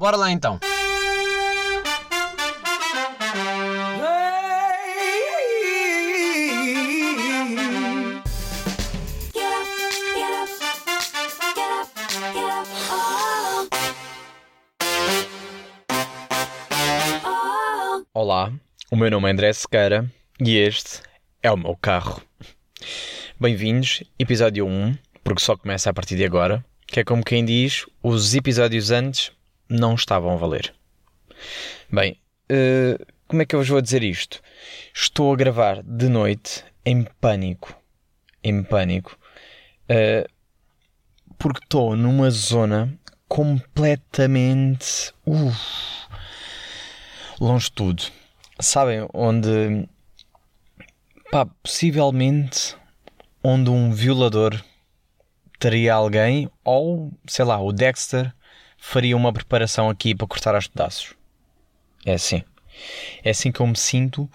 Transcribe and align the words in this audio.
Bora 0.00 0.16
lá 0.16 0.30
então. 0.30 0.58
Olá, 18.14 18.50
o 18.90 18.96
meu 18.96 19.10
nome 19.10 19.28
é 19.28 19.32
André 19.32 19.52
Sequeira 19.52 20.10
e 20.40 20.56
este 20.56 21.02
é 21.42 21.52
o 21.52 21.58
meu 21.58 21.76
carro. 21.76 22.22
Bem-vindos, 23.38 24.02
episódio 24.18 24.66
1, 24.66 24.96
porque 25.22 25.42
só 25.42 25.54
começa 25.58 25.90
a 25.90 25.92
partir 25.92 26.16
de 26.16 26.24
agora, 26.24 26.64
que 26.86 27.00
é 27.00 27.04
como 27.04 27.22
quem 27.22 27.44
diz, 27.44 27.84
os 28.02 28.34
episódios 28.34 28.90
antes 28.90 29.38
não 29.70 29.94
estavam 29.94 30.32
a 30.32 30.36
valer. 30.36 30.74
Bem, 31.90 32.20
uh, 32.50 33.06
como 33.26 33.42
é 33.42 33.46
que 33.46 33.54
eu 33.54 33.60
vos 33.60 33.68
vou 33.68 33.80
dizer 33.80 34.02
isto? 34.02 34.42
Estou 34.92 35.32
a 35.32 35.36
gravar 35.36 35.82
de 35.82 36.08
noite 36.08 36.64
em 36.84 37.04
pânico. 37.20 37.74
Em 38.42 38.62
pânico. 38.62 39.16
Uh, 39.84 40.28
porque 41.38 41.60
estou 41.62 41.96
numa 41.96 42.30
zona 42.30 42.92
completamente. 43.28 45.14
Uh, 45.24 45.54
longe 47.40 47.66
de 47.66 47.72
tudo. 47.72 48.02
Sabem 48.60 49.06
onde. 49.14 49.88
Pá, 51.30 51.46
possivelmente 51.62 52.76
onde 53.42 53.70
um 53.70 53.92
violador 53.92 54.60
teria 55.60 55.94
alguém, 55.94 56.50
ou 56.64 57.12
sei 57.26 57.44
lá, 57.44 57.60
o 57.60 57.72
Dexter 57.72 58.34
faria 58.80 59.16
uma 59.16 59.32
preparação 59.32 59.90
aqui 59.90 60.14
para 60.14 60.26
cortar 60.26 60.54
aos 60.54 60.66
pedaços. 60.66 61.14
É 62.04 62.14
assim. 62.14 62.42
É 63.22 63.30
assim 63.30 63.52
que 63.52 63.60
eu 63.60 63.66
me 63.66 63.76
sinto, 63.76 64.28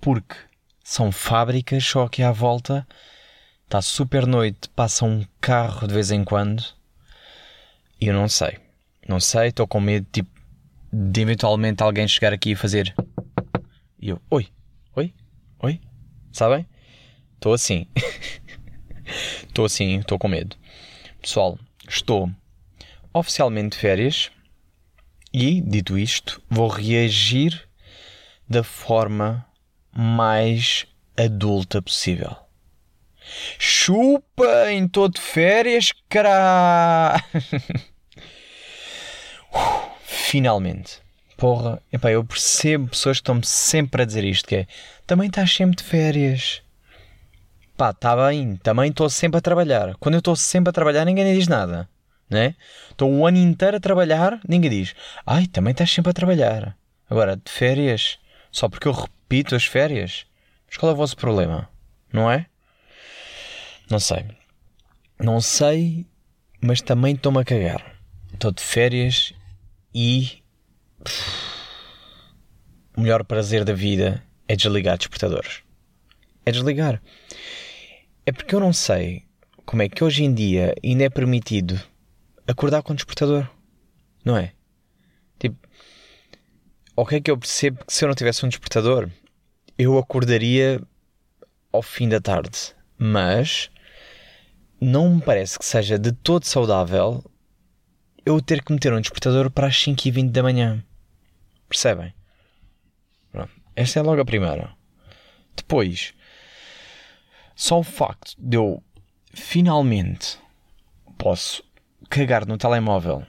porque 0.00 0.34
são 0.82 1.12
fábricas 1.12 1.84
só 1.84 2.04
aqui 2.04 2.22
à 2.22 2.32
volta, 2.32 2.86
está 3.64 3.82
super 3.82 4.26
noite, 4.26 4.70
passa 4.70 5.04
um 5.04 5.24
carro 5.40 5.86
de 5.86 5.94
vez 5.94 6.10
em 6.10 6.24
quando, 6.24 6.64
e 8.00 8.06
eu 8.06 8.14
não 8.14 8.28
sei. 8.28 8.58
Não 9.06 9.20
sei, 9.20 9.48
estou 9.48 9.68
com 9.68 9.80
medo 9.80 10.06
tipo, 10.10 10.30
de 10.92 11.20
eventualmente 11.20 11.82
alguém 11.82 12.08
chegar 12.08 12.32
aqui 12.32 12.52
e 12.52 12.56
fazer. 12.56 12.94
E 14.00 14.08
eu, 14.08 14.20
oi, 14.30 14.48
oi, 14.96 15.12
oi, 15.60 15.80
sabem? 16.32 16.66
Estou 17.34 17.52
assim. 17.52 17.86
Estou 19.46 19.64
assim, 19.64 19.98
estou 19.98 20.20
com 20.20 20.28
medo. 20.28 20.56
Pessoal, 21.20 21.58
estou 21.88 22.30
oficialmente 23.12 23.76
de 23.76 23.78
férias 23.78 24.30
e, 25.32 25.60
dito 25.60 25.98
isto, 25.98 26.42
vou 26.48 26.68
reagir 26.68 27.68
da 28.48 28.64
forma 28.64 29.46
mais 29.92 30.86
adulta 31.16 31.80
possível. 31.80 32.36
Chupa 33.58 34.72
em 34.72 34.88
todo 34.88 35.20
férias, 35.20 35.92
cara! 36.08 37.22
Finalmente. 40.02 41.00
Porra, 41.36 41.80
epá, 41.92 42.10
eu 42.10 42.24
percebo 42.24 42.88
pessoas 42.88 43.18
que 43.18 43.22
estão-me 43.22 43.46
sempre 43.46 44.02
a 44.02 44.04
dizer 44.04 44.24
isto, 44.24 44.48
que 44.48 44.56
é, 44.56 44.66
também 45.06 45.28
estás 45.28 45.54
sempre 45.54 45.76
de 45.76 45.84
férias. 45.84 46.62
Pá, 47.76 47.90
está 47.90 48.16
bem, 48.28 48.56
também 48.56 48.90
estou 48.90 49.08
sempre 49.08 49.38
a 49.38 49.40
trabalhar. 49.40 49.94
Quando 49.96 50.16
eu 50.16 50.18
estou 50.18 50.36
sempre 50.36 50.70
a 50.70 50.72
trabalhar, 50.72 51.04
ninguém 51.04 51.34
diz 51.34 51.48
nada 51.48 51.88
né? 52.30 52.54
Estou 52.90 53.12
o 53.12 53.26
ano 53.26 53.38
inteiro 53.38 53.76
a 53.76 53.80
trabalhar, 53.80 54.40
ninguém 54.48 54.70
diz, 54.70 54.94
ai, 55.26 55.46
também 55.46 55.72
estás 55.72 55.90
sempre 55.90 56.10
a 56.10 56.14
trabalhar. 56.14 56.76
Agora, 57.08 57.36
de 57.36 57.50
férias, 57.50 58.18
só 58.52 58.68
porque 58.68 58.86
eu 58.86 58.92
repito 58.92 59.56
as 59.56 59.64
férias, 59.64 60.26
mas 60.68 60.76
qual 60.76 60.90
é 60.90 60.94
o 60.94 60.96
vosso 60.96 61.16
problema? 61.16 61.68
Não 62.12 62.30
é? 62.30 62.46
Não 63.90 63.98
sei. 63.98 64.24
Não 65.18 65.40
sei, 65.40 66.06
mas 66.60 66.80
também 66.80 67.14
estou-me 67.14 67.40
a 67.40 67.44
cagar. 67.44 67.96
Estou 68.32 68.52
de 68.52 68.62
férias 68.62 69.34
e. 69.92 70.40
O 72.96 73.00
melhor 73.00 73.24
prazer 73.24 73.64
da 73.64 73.72
vida 73.72 74.22
é 74.46 74.54
desligar 74.54 74.96
despertadores. 74.96 75.62
É 76.46 76.52
desligar. 76.52 77.02
É 78.24 78.32
porque 78.32 78.54
eu 78.54 78.60
não 78.60 78.72
sei 78.72 79.24
como 79.64 79.82
é 79.82 79.88
que 79.88 80.04
hoje 80.04 80.24
em 80.24 80.32
dia 80.32 80.74
ainda 80.84 81.04
é 81.04 81.10
permitido 81.10 81.80
acordar 82.50 82.82
com 82.82 82.92
o 82.92 82.96
despertador. 82.96 83.48
Não 84.24 84.36
é? 84.36 84.52
Tipo, 85.38 85.56
ok 86.96 87.20
que 87.20 87.30
eu 87.30 87.38
percebo 87.38 87.84
que 87.84 87.92
se 87.92 88.04
eu 88.04 88.08
não 88.08 88.14
tivesse 88.14 88.44
um 88.44 88.48
despertador, 88.48 89.08
eu 89.78 89.96
acordaria 89.98 90.80
ao 91.72 91.82
fim 91.82 92.08
da 92.08 92.20
tarde. 92.20 92.74
Mas 92.98 93.70
não 94.80 95.14
me 95.14 95.22
parece 95.22 95.58
que 95.58 95.64
seja 95.64 95.98
de 95.98 96.12
todo 96.12 96.44
saudável 96.44 97.24
eu 98.26 98.40
ter 98.42 98.62
que 98.62 98.72
meter 98.72 98.92
um 98.92 99.00
despertador 99.00 99.50
para 99.50 99.68
as 99.68 99.76
5h20 99.76 100.30
da 100.30 100.42
manhã. 100.42 100.84
Percebem? 101.68 102.12
Pronto. 103.32 103.52
Esta 103.74 104.00
é 104.00 104.02
logo 104.02 104.20
a 104.20 104.24
primeira. 104.24 104.74
Depois, 105.56 106.12
só 107.54 107.78
o 107.78 107.82
facto 107.82 108.34
de 108.38 108.56
eu 108.56 108.82
finalmente 109.32 110.38
posso 111.16 111.62
cagar 112.10 112.46
no 112.46 112.58
telemóvel. 112.58 113.24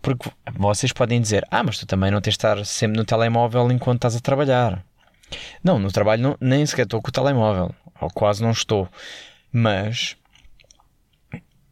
Porque 0.00 0.30
vocês 0.54 0.92
podem 0.92 1.20
dizer, 1.20 1.46
ah, 1.50 1.62
mas 1.62 1.78
tu 1.78 1.86
também 1.86 2.10
não 2.10 2.20
tens 2.20 2.32
de 2.32 2.38
estar 2.38 2.64
sempre 2.64 2.96
no 2.96 3.04
telemóvel 3.04 3.70
enquanto 3.70 3.98
estás 3.98 4.16
a 4.16 4.20
trabalhar. 4.20 4.84
Não, 5.62 5.78
no 5.78 5.90
trabalho 5.90 6.22
não, 6.22 6.36
nem 6.40 6.64
sequer 6.64 6.84
estou 6.84 7.02
com 7.02 7.08
o 7.08 7.12
telemóvel. 7.12 7.74
Ou 8.00 8.08
quase 8.10 8.42
não 8.42 8.52
estou. 8.52 8.88
Mas. 9.52 10.16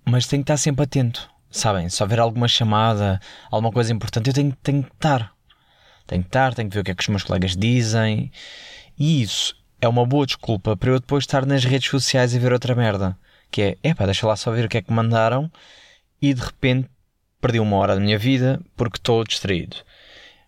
Mas 0.05 0.27
tenho 0.27 0.43
que 0.43 0.50
estar 0.50 0.56
sempre 0.56 0.84
atento. 0.84 1.31
Sabem? 1.50 1.89
Se 1.89 2.03
houver 2.03 2.19
alguma 2.19 2.49
chamada, 2.49 3.21
alguma 3.50 3.71
coisa 3.73 3.93
importante, 3.93 4.28
eu 4.28 4.34
tenho, 4.34 4.56
tenho 4.62 4.83
que 4.83 4.93
estar. 4.93 5.33
Tenho 6.06 6.23
que 6.23 6.28
estar, 6.28 6.55
tenho 6.55 6.69
que 6.69 6.75
ver 6.75 6.81
o 6.81 6.84
que 6.84 6.91
é 6.91 6.94
que 6.94 7.03
os 7.03 7.09
meus 7.09 7.23
colegas 7.23 7.56
dizem. 7.56 8.33
E 8.99 9.23
isso 9.23 9.55
é 9.81 9.87
uma 9.87 10.05
boa 10.05 10.27
desculpa 10.27 10.77
para 10.77 10.91
eu 10.91 10.99
depois 10.99 11.23
estar 11.23 11.47
nas 11.47 11.65
redes 11.65 11.89
sociais 11.89 12.34
e 12.34 12.39
ver 12.39 12.53
outra 12.53 12.75
merda. 12.75 13.17
Que 13.50 13.62
é, 13.62 13.91
epá, 13.91 14.05
deixa 14.05 14.27
lá 14.27 14.34
só 14.34 14.50
ver 14.50 14.65
o 14.65 14.69
que 14.69 14.78
é 14.78 14.83
que 14.83 14.93
mandaram 14.93 15.50
e 16.25 16.33
de 16.33 16.41
repente 16.41 16.89
perdi 17.39 17.61
uma 17.61 17.77
hora 17.77 17.95
da 17.95 18.01
minha 18.01 18.19
vida 18.19 18.59
porque 18.75 18.97
estou 18.97 19.23
distraído. 19.25 19.77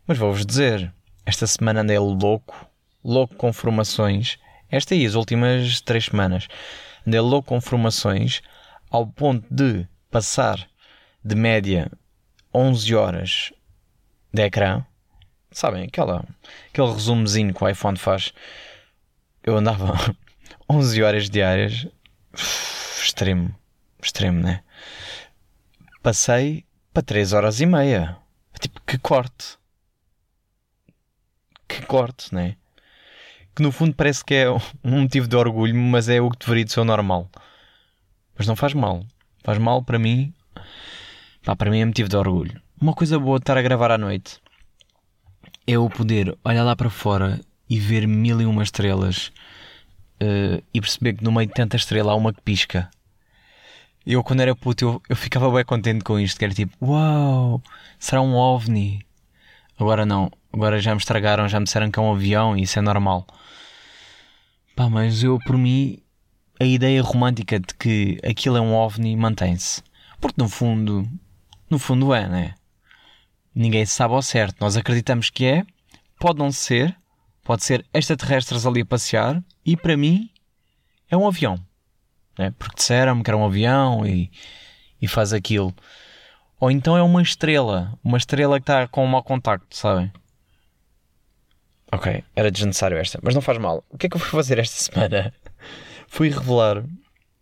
Mas 0.07 0.17
vou-vos 0.17 0.47
dizer, 0.47 0.91
esta 1.27 1.47
semana 1.47 1.83
andei 1.83 1.99
louco, 1.99 2.67
louco 3.05 3.35
com 3.35 3.53
formações. 3.53 4.39
Esta 4.71 4.95
aí, 4.95 5.05
as 5.05 5.15
últimas 5.15 5.83
três 5.83 6.07
semanas, 6.07 6.49
andei 7.07 7.21
louco 7.21 7.49
com 7.49 7.61
formações 7.61 8.41
ao 8.91 9.07
ponto 9.07 9.47
de 9.51 9.87
passar 10.11 10.67
de 11.23 11.35
média 11.35 11.93
11 12.55 12.95
horas 12.95 13.53
de 14.33 14.43
ecrã. 14.45 14.83
Sabem, 15.51 15.85
aquela, 15.85 16.25
aquele 16.71 16.91
resumozinho 16.91 17.53
que 17.53 17.63
o 17.63 17.69
iPhone 17.69 17.99
faz. 17.99 18.33
Eu 19.43 19.59
andava 19.59 19.95
11 20.71 21.03
horas 21.03 21.29
diárias. 21.29 21.87
Extremo, 22.99 23.55
extremo, 24.03 24.41
né? 24.41 24.63
Passei 26.06 26.65
para 26.93 27.03
3 27.03 27.33
horas 27.33 27.61
e 27.61 27.67
meia. 27.67 28.17
Tipo, 28.61 28.81
que 28.87 28.97
corte. 28.97 29.59
Que 31.67 31.84
corte, 31.84 32.33
né? 32.33 32.55
Que 33.53 33.61
no 33.61 33.72
fundo 33.72 33.93
parece 33.93 34.25
que 34.25 34.34
é 34.34 34.49
um 34.84 35.00
motivo 35.00 35.27
de 35.27 35.34
orgulho, 35.34 35.75
mas 35.75 36.09
é 36.09 36.21
o 36.21 36.31
que 36.31 36.39
deveria 36.39 36.69
ser 36.69 36.78
o 36.78 36.84
normal. 36.84 37.28
Mas 38.39 38.47
não 38.47 38.55
faz 38.55 38.72
mal. 38.72 39.05
Faz 39.43 39.59
mal 39.59 39.83
para 39.83 39.99
mim. 39.99 40.33
Pá, 41.45 41.56
para 41.56 41.72
mim 41.72 41.81
é 41.81 41.84
motivo 41.84 42.09
de 42.09 42.16
orgulho. 42.16 42.62
Uma 42.81 42.95
coisa 42.95 43.19
boa 43.19 43.41
de 43.41 43.43
estar 43.43 43.59
a 43.59 43.62
gravar 43.62 43.91
à 43.91 43.99
noite 43.99 44.41
é 45.66 45.77
o 45.77 45.91
poder 45.91 46.39
olhar 46.45 46.63
lá 46.63 46.77
para 46.77 46.89
fora 46.89 47.41
e 47.69 47.81
ver 47.81 48.07
mil 48.07 48.41
e 48.41 48.47
uma 48.47 48.63
estrelas 48.63 49.33
uh, 50.22 50.63
e 50.72 50.81
perceber 50.81 51.15
que 51.15 51.25
no 51.25 51.33
meio 51.33 51.48
de 51.48 51.54
tanta 51.54 51.77
estrela 51.77 52.13
há 52.13 52.15
uma 52.15 52.33
que 52.33 52.42
pisca 52.42 52.89
eu, 54.07 54.23
quando 54.23 54.41
era 54.41 54.55
puto, 54.55 54.85
eu, 54.85 55.03
eu 55.09 55.17
ficava 55.17 55.51
bem 55.51 55.65
contente 55.65 56.05
com 56.05 56.19
isto, 56.21 56.39
que 56.39 56.45
era 56.45 56.55
tipo, 56.55 56.73
uau, 56.81 57.61
será 57.99 58.23
um 58.23 58.35
ovni. 58.35 59.05
Agora 59.79 60.07
não, 60.07 60.31
agora 60.53 60.81
já 60.81 60.95
me 60.95 61.01
estragaram, 61.01 61.49
já 61.49 61.59
me 61.59 61.65
disseram 61.65 61.91
que 61.91 61.99
é 61.99 62.03
um 62.03 62.13
avião 62.13 62.57
e 62.57 62.63
isso 62.63 62.79
é 62.79 62.83
normal. 62.83 63.27
Pá, 64.77 64.89
mas 64.89 65.25
eu, 65.25 65.39
por 65.41 65.59
mim, 65.59 65.99
a 66.61 66.65
ideia 66.65 67.03
romântica 67.03 67.59
de 67.59 67.75
que 67.75 68.21
aquilo 68.25 68.57
é 68.57 68.61
um 68.61 68.75
ovni 68.75 69.17
mantém-se. 69.17 69.83
Porque 70.21 70.41
no 70.41 70.49
fundo, 70.49 71.09
no 71.69 71.79
fundo 71.79 72.15
é, 72.15 72.29
né? 72.29 72.55
Ninguém 73.53 73.85
sabe 73.87 74.15
ao 74.15 74.23
certo. 74.23 74.61
Nós 74.61 74.77
acreditamos 74.77 75.31
que 75.31 75.47
é, 75.47 75.67
pode 76.21 76.39
não 76.39 76.53
ser, 76.53 76.97
pode 77.43 77.65
ser 77.65 77.85
extraterrestres 77.93 78.65
ali 78.67 78.83
a 78.83 78.87
passear 78.87 79.43
e 79.65 79.77
para 79.77 79.97
mim 79.97 80.31
é 81.11 81.17
um 81.17 81.27
avião 81.27 81.66
né? 82.38 82.53
porque 82.59 82.77
disseram-me 82.77 83.22
que 83.22 83.30
era 83.30 83.36
um 83.36 83.44
avião 83.44 84.06
e, 84.06 84.30
e 85.00 85.09
faz 85.09 85.33
aquilo. 85.33 85.74
Ou 86.59 86.71
então 86.71 86.97
é 86.97 87.03
uma 87.03 87.22
estrela. 87.22 87.98
Uma 88.03 88.18
estrela 88.18 88.59
que 88.59 88.62
está 88.62 88.88
com 88.88 89.04
um 89.04 89.09
mau 89.09 89.22
contacto, 89.22 89.77
sabem? 89.77 90.10
Ok, 91.92 92.24
era 92.34 92.50
desnecessário 92.50 92.97
esta, 92.98 93.18
mas 93.22 93.34
não 93.34 93.41
faz 93.41 93.59
mal. 93.59 93.84
O 93.88 93.97
que 93.97 94.06
é 94.06 94.09
que 94.09 94.16
eu 94.16 94.21
fui 94.21 94.30
fazer 94.30 94.59
esta 94.59 94.77
semana? 94.92 95.33
fui 96.09 96.30
revelar 96.30 96.84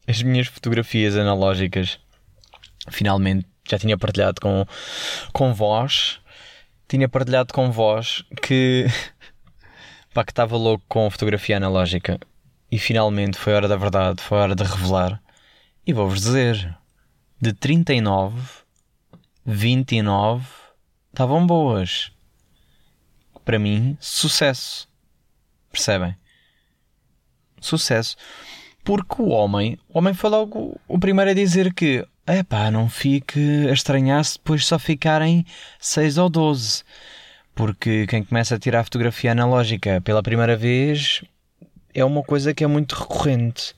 as 0.06 0.22
minhas 0.22 0.46
fotografias 0.46 1.16
analógicas. 1.16 1.98
Finalmente, 2.90 3.46
já 3.68 3.78
tinha 3.78 3.96
partilhado 3.96 4.40
com, 4.40 4.66
com 5.32 5.54
vós. 5.54 6.20
Tinha 6.88 7.08
partilhado 7.08 7.52
com 7.54 7.70
vós 7.70 8.24
que. 8.42 8.86
pá, 10.12 10.24
que 10.24 10.32
estava 10.32 10.56
louco 10.56 10.84
com 10.88 11.08
fotografia 11.10 11.56
analógica. 11.56 12.18
E 12.74 12.78
finalmente 12.80 13.38
foi 13.38 13.52
hora 13.52 13.68
da 13.68 13.76
verdade, 13.76 14.20
foi 14.20 14.36
hora 14.36 14.52
de 14.52 14.64
revelar. 14.64 15.22
E 15.86 15.92
vou-vos 15.92 16.22
dizer: 16.22 16.76
de 17.40 17.52
39, 17.52 18.36
29 19.46 20.44
estavam 21.12 21.46
boas. 21.46 22.10
Para 23.44 23.60
mim, 23.60 23.96
sucesso. 24.00 24.88
Percebem? 25.70 26.16
Sucesso. 27.60 28.16
Porque 28.82 29.22
o 29.22 29.28
homem, 29.28 29.78
o 29.88 29.98
homem 29.98 30.12
foi 30.12 30.30
logo 30.30 30.76
o 30.88 30.98
primeiro 30.98 31.30
a 31.30 31.34
dizer 31.34 31.72
que 31.72 32.04
é 32.26 32.42
pá, 32.42 32.72
não 32.72 32.88
fique 32.88 33.68
a 33.68 33.72
estranhar-se 33.72 34.36
depois 34.36 34.66
só 34.66 34.80
ficarem 34.80 35.46
6 35.78 36.18
ou 36.18 36.28
12. 36.28 36.82
Porque 37.54 38.04
quem 38.08 38.24
começa 38.24 38.56
a 38.56 38.58
tirar 38.58 38.80
a 38.80 38.84
fotografia 38.84 39.30
analógica 39.30 40.00
pela 40.00 40.24
primeira 40.24 40.56
vez 40.56 41.22
é 41.94 42.04
uma 42.04 42.22
coisa 42.22 42.52
que 42.52 42.64
é 42.64 42.66
muito 42.66 42.94
recorrente. 42.94 43.74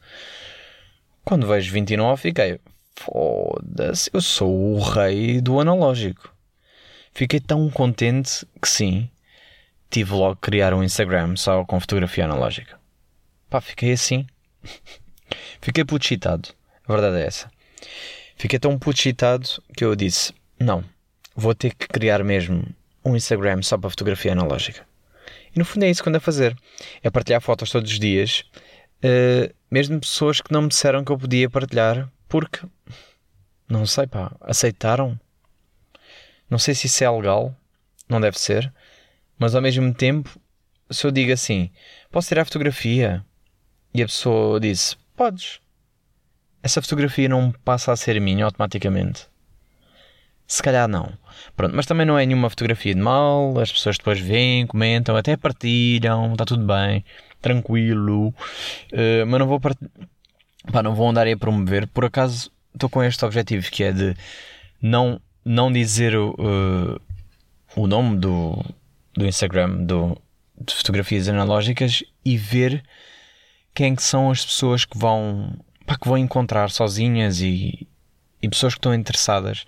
Quando 1.25 1.47
vejo 1.47 1.73
29, 1.73 2.23
fiquei, 2.23 2.61
foda-se, 2.95 4.11
eu 4.13 4.21
sou 4.21 4.75
o 4.75 4.81
rei 4.81 5.41
do 5.41 5.61
analógico. 5.61 6.33
Fiquei 7.13 7.41
tão 7.41 7.69
contente 7.71 8.47
que 8.61 8.69
sim, 8.69 9.11
tive 9.91 10.13
logo 10.13 10.37
que 10.37 10.51
criar 10.51 10.75
um 10.75 10.83
Instagram 10.83 11.37
só 11.37 11.65
com 11.65 11.81
fotografia 11.81 12.25
analógica. 12.25 12.79
Pá, 13.49 13.61
fiquei 13.61 13.93
assim. 13.93 14.27
fiquei 15.61 15.85
puto 15.85 16.05
excitado. 16.05 16.49
A 16.87 16.93
verdade 16.93 17.23
é 17.23 17.27
essa. 17.27 17.51
Fiquei 18.37 18.59
tão 18.59 18.79
puto 18.79 18.99
excitado 18.99 19.49
que 19.77 19.85
eu 19.85 19.95
disse: 19.97 20.33
não, 20.59 20.85
vou 21.35 21.55
ter 21.55 21.75
que 21.75 21.89
criar 21.89 22.23
mesmo 22.25 22.65
um 23.05 23.17
Instagram 23.17 23.63
só 23.63 23.79
para 23.79 23.91
fotografia 23.91 24.33
analógica. 24.33 24.87
E 25.57 25.59
no 25.59 25.65
fundo 25.65 25.85
é 25.85 25.91
isso 25.91 26.03
que 26.03 26.09
ando 26.11 26.19
a 26.19 26.21
fazer. 26.21 26.55
É 27.03 27.09
partilhar 27.09 27.41
fotos 27.41 27.71
todos 27.71 27.91
os 27.91 27.99
dias, 27.99 28.45
uh, 29.03 29.53
mesmo 29.71 29.99
pessoas 29.99 30.43
que 30.43 30.53
não 30.53 30.63
me 30.63 30.69
disseram 30.69 31.03
que 31.03 31.11
eu 31.11 31.19
podia 31.19 31.49
partilhar, 31.49 32.13
porque 32.29 32.61
não 33.67 33.87
sei, 33.87 34.07
pá, 34.07 34.37
aceitaram. 34.43 35.19
Não 36.51 36.59
sei 36.59 36.75
se 36.75 36.87
isso 36.87 37.03
é 37.03 37.11
legal, 37.11 37.57
não 38.07 38.21
deve 38.21 38.39
ser, 38.39 38.71
mas 39.39 39.55
ao 39.55 39.63
mesmo 39.63 39.93
tempo, 39.95 40.31
se 40.91 41.07
eu 41.07 41.11
digo 41.11 41.33
assim, 41.33 41.71
posso 42.11 42.29
tirar 42.29 42.43
a 42.43 42.45
fotografia? 42.45 43.25
E 43.95 44.03
a 44.03 44.07
pessoa 44.07 44.61
disse, 44.61 44.95
podes. 45.17 45.59
Essa 46.63 46.83
fotografia 46.83 47.29
não 47.29 47.51
passa 47.51 47.93
a 47.93 47.97
ser 47.97 48.21
minha 48.21 48.45
automaticamente. 48.45 49.27
Se 50.47 50.63
calhar 50.63 50.87
não. 50.87 51.13
Pronto, 51.57 51.75
mas 51.75 51.87
também 51.87 52.07
não 52.07 52.19
é 52.19 52.25
nenhuma 52.25 52.49
fotografia 52.49 52.95
de 52.95 53.01
mal, 53.01 53.59
as 53.59 53.73
pessoas 53.73 53.99
depois 53.99 54.21
veem, 54.21 54.67
comentam, 54.67 55.17
até 55.17 55.37
partilham, 55.37 56.33
está 56.33 56.45
tudo 56.45 56.65
bem, 56.65 57.05
tranquilo. 57.41 58.29
Uh, 58.93 59.27
mas 59.27 59.41
não 59.41 59.47
vou 59.47 59.61
part... 59.61 59.79
Pá, 60.73 60.83
não 60.83 60.95
vou 60.95 61.09
andar 61.09 61.27
aí 61.27 61.33
a 61.33 61.37
promover. 61.37 61.87
Por 61.89 62.05
acaso 62.05 62.51
estou 62.75 62.89
com 62.89 63.03
este 63.03 63.25
objetivo 63.25 63.71
que 63.71 63.85
é 63.85 63.93
de 63.93 64.17
não, 64.81 65.21
não 65.45 65.73
dizer 65.73 66.17
uh, 66.17 67.01
o 67.75 67.87
nome 67.87 68.17
do, 68.17 68.65
do 69.15 69.27
Instagram 69.27 69.85
do, 69.85 70.21
de 70.61 70.75
fotografias 70.75 71.29
analógicas 71.29 72.03
e 72.25 72.37
ver 72.37 72.83
quem 73.75 73.95
que 73.95 74.03
são 74.03 74.31
as 74.31 74.45
pessoas 74.45 74.85
que 74.85 74.97
vão, 74.97 75.57
pá, 75.85 75.97
que 75.97 76.09
vão 76.09 76.19
encontrar 76.19 76.71
sozinhas 76.71 77.41
e, 77.41 77.87
e 78.43 78.49
pessoas 78.49 78.75
que 78.75 78.79
estão 78.79 78.95
interessadas 78.95 79.65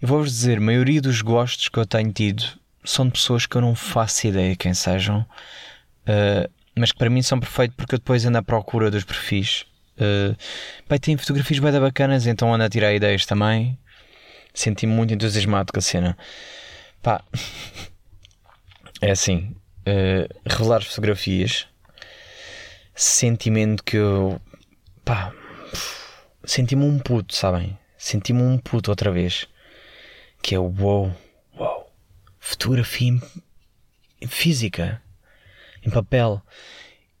eu 0.00 0.06
vou-vos 0.06 0.30
dizer, 0.30 0.58
a 0.58 0.60
maioria 0.60 1.00
dos 1.00 1.22
gostos 1.22 1.68
que 1.68 1.76
eu 1.76 1.84
tenho 1.84 2.12
tido 2.12 2.44
são 2.84 3.06
de 3.06 3.12
pessoas 3.12 3.46
que 3.46 3.56
eu 3.56 3.60
não 3.60 3.74
faço 3.74 4.28
ideia 4.28 4.54
quem 4.54 4.72
sejam, 4.72 5.20
uh, 5.20 6.50
mas 6.74 6.92
que 6.92 6.98
para 6.98 7.10
mim 7.10 7.20
são 7.20 7.40
perfeitos 7.40 7.76
porque 7.76 7.96
eu 7.96 7.98
depois 7.98 8.24
ando 8.24 8.38
à 8.38 8.42
procura 8.42 8.90
dos 8.90 9.02
perfis. 9.02 9.66
Uh, 9.96 10.36
bem, 10.88 10.98
tem 11.00 11.16
fotografias 11.16 11.58
bem 11.58 11.72
bacanas, 11.80 12.26
então 12.28 12.54
ando 12.54 12.62
a 12.62 12.68
tirar 12.68 12.94
ideias 12.94 13.26
também. 13.26 13.76
Senti-me 14.54 14.92
muito 14.92 15.12
entusiasmado 15.12 15.72
com 15.72 15.80
a 15.80 15.82
cena. 15.82 16.16
Pá, 17.02 17.22
é 19.02 19.10
assim, 19.10 19.56
uh, 19.80 20.32
revelar 20.46 20.82
fotografias, 20.84 21.66
sentimento 22.94 23.82
que 23.82 23.96
eu, 23.96 24.40
pá, 25.04 25.32
senti-me 26.44 26.84
um 26.84 27.00
puto, 27.00 27.34
sabem? 27.34 27.76
Senti-me 27.96 28.42
um 28.42 28.58
puto 28.58 28.92
outra 28.92 29.10
vez 29.10 29.48
que 30.42 30.54
é 30.54 30.58
wow, 30.58 31.14
wow, 31.54 31.92
fotografia 32.38 33.20
física, 34.26 35.02
em 35.82 35.90
papel. 35.90 36.42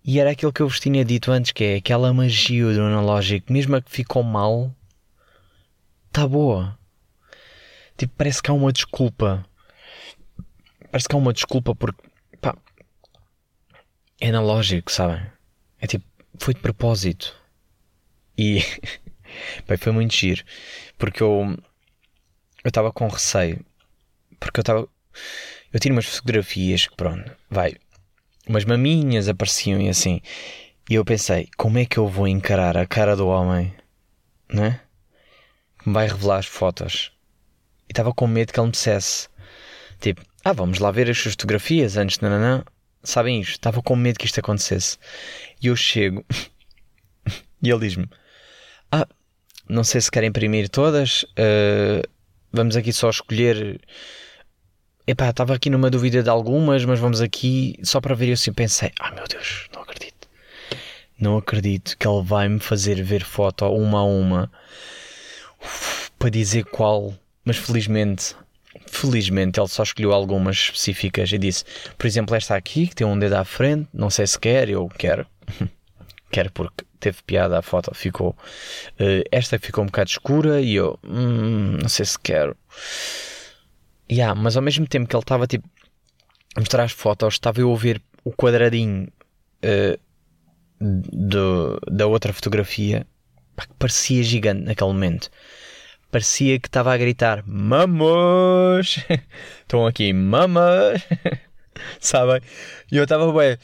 E 0.04 0.18
era 0.18 0.30
aquilo 0.30 0.52
que 0.52 0.62
eu 0.62 0.68
vos 0.68 0.80
tinha 0.80 1.04
dito 1.04 1.30
antes, 1.30 1.52
que 1.52 1.64
é 1.64 1.76
aquela 1.76 2.12
magia 2.14 2.72
do 2.72 2.80
analógico, 2.80 3.52
mesmo 3.52 3.76
a 3.76 3.82
que 3.82 3.90
ficou 3.90 4.22
mal, 4.22 4.74
está 6.06 6.26
boa. 6.26 6.78
Tipo, 7.96 8.14
parece 8.16 8.42
que 8.42 8.50
há 8.50 8.54
uma 8.54 8.72
desculpa. 8.72 9.44
Parece 10.90 11.08
que 11.08 11.14
há 11.14 11.18
uma 11.18 11.32
desculpa 11.32 11.74
porque, 11.74 12.08
pá, 12.40 12.56
é 14.20 14.28
analógico, 14.28 14.90
sabem? 14.90 15.20
É 15.80 15.86
tipo, 15.86 16.04
foi 16.38 16.54
de 16.54 16.60
propósito. 16.60 17.36
E, 18.36 18.60
bem, 19.66 19.76
foi 19.76 19.92
muito 19.92 20.14
giro. 20.14 20.44
Porque 20.96 21.22
eu, 21.22 21.56
eu 22.68 22.70
estava 22.70 22.92
com 22.92 23.08
receio. 23.08 23.64
Porque 24.38 24.60
eu 24.60 24.62
estava. 24.62 24.88
Eu 25.72 25.80
tinha 25.80 25.92
umas 25.92 26.06
fotografias 26.06 26.86
que, 26.86 26.94
pronto, 26.94 27.30
vai. 27.50 27.74
Umas 28.46 28.64
maminhas 28.64 29.28
apareciam 29.28 29.80
e 29.80 29.88
assim. 29.88 30.20
E 30.88 30.94
eu 30.94 31.04
pensei, 31.04 31.48
como 31.56 31.78
é 31.78 31.84
que 31.84 31.98
eu 31.98 32.06
vou 32.06 32.26
encarar 32.28 32.76
a 32.76 32.86
cara 32.86 33.16
do 33.16 33.28
homem, 33.28 33.74
né? 34.52 34.80
Que 35.78 35.88
me 35.88 35.94
vai 35.94 36.08
revelar 36.08 36.38
as 36.38 36.46
fotos. 36.46 37.12
E 37.88 37.92
estava 37.92 38.12
com 38.12 38.26
medo 38.26 38.52
que 38.52 38.60
ele 38.60 38.66
me 38.66 38.72
dissesse, 38.72 39.28
tipo, 40.00 40.22
ah, 40.44 40.52
vamos 40.52 40.78
lá 40.78 40.90
ver 40.90 41.10
as 41.10 41.18
suas 41.18 41.34
fotografias 41.34 41.96
antes 41.96 42.20
nananã. 42.20 42.64
Sabem 43.02 43.40
isto? 43.40 43.52
Estava 43.52 43.82
com 43.82 43.96
medo 43.96 44.18
que 44.18 44.26
isto 44.26 44.40
acontecesse. 44.40 44.98
E 45.62 45.68
eu 45.68 45.76
chego 45.76 46.24
e 47.62 47.70
ele 47.70 47.80
diz-me, 47.80 48.08
ah, 48.90 49.06
não 49.68 49.84
sei 49.84 50.00
se 50.00 50.10
quer 50.10 50.24
imprimir 50.24 50.68
todas. 50.68 51.22
Uh, 51.22 52.02
vamos 52.52 52.76
aqui 52.76 52.92
só 52.92 53.10
escolher. 53.10 53.80
Epá, 55.06 55.30
estava 55.30 55.54
aqui 55.54 55.70
numa 55.70 55.90
dúvida 55.90 56.22
de 56.22 56.28
algumas, 56.28 56.84
mas 56.84 57.00
vamos 57.00 57.20
aqui 57.20 57.78
só 57.82 58.00
para 58.00 58.14
ver. 58.14 58.28
Eu 58.28 58.34
assim 58.34 58.52
pensei: 58.52 58.92
ah, 58.98 59.10
meu 59.12 59.24
Deus, 59.28 59.66
não 59.74 59.82
acredito. 59.82 60.28
Não 61.18 61.36
acredito 61.36 61.96
que 61.98 62.06
ele 62.06 62.22
vai 62.22 62.48
me 62.48 62.60
fazer 62.60 63.02
ver 63.02 63.24
foto 63.24 63.64
uma 63.66 63.98
a 63.98 64.04
uma 64.04 64.50
Uf, 65.62 66.10
para 66.18 66.30
dizer 66.30 66.64
qual. 66.64 67.14
Mas 67.44 67.56
felizmente, 67.56 68.36
felizmente 68.86 69.58
ele 69.58 69.68
só 69.68 69.82
escolheu 69.82 70.12
algumas 70.12 70.56
específicas 70.56 71.32
e 71.32 71.38
disse: 71.38 71.64
por 71.96 72.06
exemplo, 72.06 72.34
esta 72.36 72.54
aqui 72.54 72.86
que 72.86 72.94
tem 72.94 73.06
um 73.06 73.18
dedo 73.18 73.34
à 73.34 73.44
frente, 73.44 73.88
não 73.92 74.10
sei 74.10 74.26
se 74.26 74.38
quer, 74.38 74.68
eu 74.68 74.88
quero. 74.88 75.26
quero 76.30 76.52
porque 76.52 76.84
teve 76.98 77.22
piada 77.22 77.58
a 77.58 77.62
foto, 77.62 77.94
ficou. 77.94 78.36
Uh, 79.00 79.24
esta 79.30 79.58
ficou 79.58 79.84
um 79.84 79.86
bocado 79.86 80.10
escura 80.10 80.60
e 80.60 80.74
eu, 80.74 80.98
hum, 81.04 81.78
não 81.80 81.88
sei 81.88 82.04
se 82.04 82.18
quero. 82.18 82.56
Yeah, 84.10 84.34
mas 84.34 84.56
ao 84.56 84.62
mesmo 84.62 84.86
tempo 84.86 85.08
que 85.08 85.14
ele 85.14 85.22
estava 85.22 85.46
tipo 85.46 85.68
a 86.56 86.60
mostrar 86.60 86.84
as 86.84 86.92
fotos, 86.92 87.34
estava 87.34 87.60
eu 87.60 87.72
a 87.72 87.76
ver 87.76 88.02
o 88.24 88.32
quadradinho 88.32 89.08
uh, 89.64 89.98
do, 90.80 91.80
da 91.90 92.06
outra 92.06 92.32
fotografia 92.32 93.06
pá, 93.54 93.66
que 93.66 93.74
parecia 93.78 94.22
gigante 94.22 94.64
naquele 94.64 94.92
momento. 94.92 95.30
Parecia 96.10 96.58
que 96.58 96.68
estava 96.68 96.92
a 96.92 96.96
gritar: 96.96 97.42
Mamos! 97.46 98.98
Estão 99.60 99.86
aqui, 99.86 100.12
mamas! 100.12 101.02
Sabem? 102.00 102.40
E 102.90 102.96
eu 102.96 103.04
estava 103.04 103.30
bem. 103.32 103.58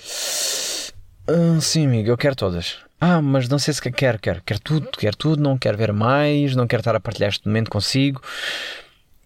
Ah, 1.27 1.61
sim, 1.61 1.87
amigo, 1.87 2.11
eu 2.11 2.19
quero 2.19 2.37
todas. 2.37 2.79
Ah, 3.07 3.21
mas 3.21 3.51
não 3.51 3.59
sei 3.59 3.75
se 3.75 3.83
quer, 3.83 4.19
quer, 4.19 4.41
quer 4.41 4.59
tudo, 4.59 4.89
quer 4.93 5.15
tudo, 5.15 5.43
não 5.43 5.59
quero 5.59 5.77
ver 5.77 5.93
mais, 5.93 6.57
não 6.57 6.67
quero 6.67 6.81
estar 6.81 6.97
a 6.97 7.01
partilhar 7.01 7.29
este 7.29 7.47
momento 7.47 7.71
consigo. 7.71 8.23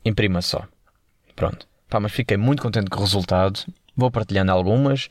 Imprima 0.04 0.42
só. 0.42 0.66
Pronto. 1.36 1.64
Pá, 1.88 2.00
mas 2.00 2.10
fiquei 2.10 2.36
muito 2.36 2.60
contente 2.60 2.90
com 2.90 2.98
o 2.98 3.04
resultado. 3.04 3.60
Vou 3.96 4.10
partilhando 4.10 4.50
algumas. 4.50 5.08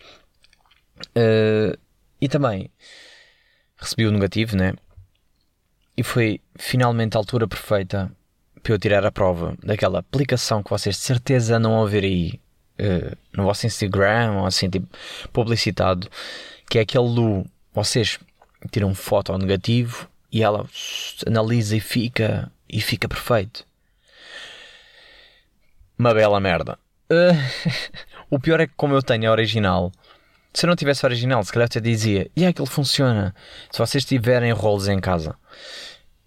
Uh, 1.16 1.80
e 2.20 2.28
também 2.28 2.70
recebi 3.78 4.06
o 4.06 4.12
negativo, 4.12 4.58
né? 4.58 4.74
E 5.96 6.04
foi 6.04 6.42
finalmente 6.58 7.16
a 7.16 7.22
altura 7.22 7.48
perfeita 7.48 8.12
para 8.62 8.74
eu 8.74 8.78
tirar 8.78 9.06
a 9.06 9.12
prova 9.14 9.56
daquela 9.64 10.00
aplicação 10.00 10.62
que 10.62 10.72
vocês 10.72 10.98
de 10.98 11.04
certeza 11.04 11.58
não 11.58 11.88
ver 11.88 12.04
aí 12.04 12.42
uh, 12.82 13.18
no 13.32 13.46
vosso 13.46 13.66
Instagram 13.66 14.34
ou 14.40 14.46
assim, 14.46 14.70
tipo, 14.70 14.90
publicitado, 15.32 16.10
que 16.70 16.80
é 16.80 16.82
aquele 16.82 17.16
do 17.16 17.46
vocês 17.74 18.20
tiram 18.72 18.94
foto 18.94 19.32
ao 19.32 19.38
negativo 19.38 20.10
e 20.32 20.44
ela 20.44 20.68
analisa 21.26 21.76
e 21.76 21.80
fica 21.80 22.52
e 22.70 22.82
fica 22.82 23.08
perfeito. 23.08 23.66
Uma 25.98 26.14
bela 26.14 26.40
merda. 26.40 26.78
Uh, 27.10 27.38
o 28.30 28.40
pior 28.40 28.60
é 28.60 28.68
que 28.68 28.74
como 28.76 28.94
eu 28.94 29.02
tenho 29.02 29.30
a 29.30 29.32
original, 29.32 29.92
se 30.54 30.66
eu 30.66 30.68
não 30.68 30.76
tivesse 30.76 31.06
a 31.06 31.08
original, 31.08 31.44
se 31.44 31.52
calhar 31.52 31.68
até 31.68 31.80
dizia, 31.80 32.30
e 32.36 32.54
que 32.54 32.62
ele 32.62 32.70
funciona. 32.70 33.34
Se 33.72 33.80
vocês 33.80 34.04
tiverem 34.04 34.52
rolos 34.52 34.88
em 34.88 35.00
casa 35.00 35.36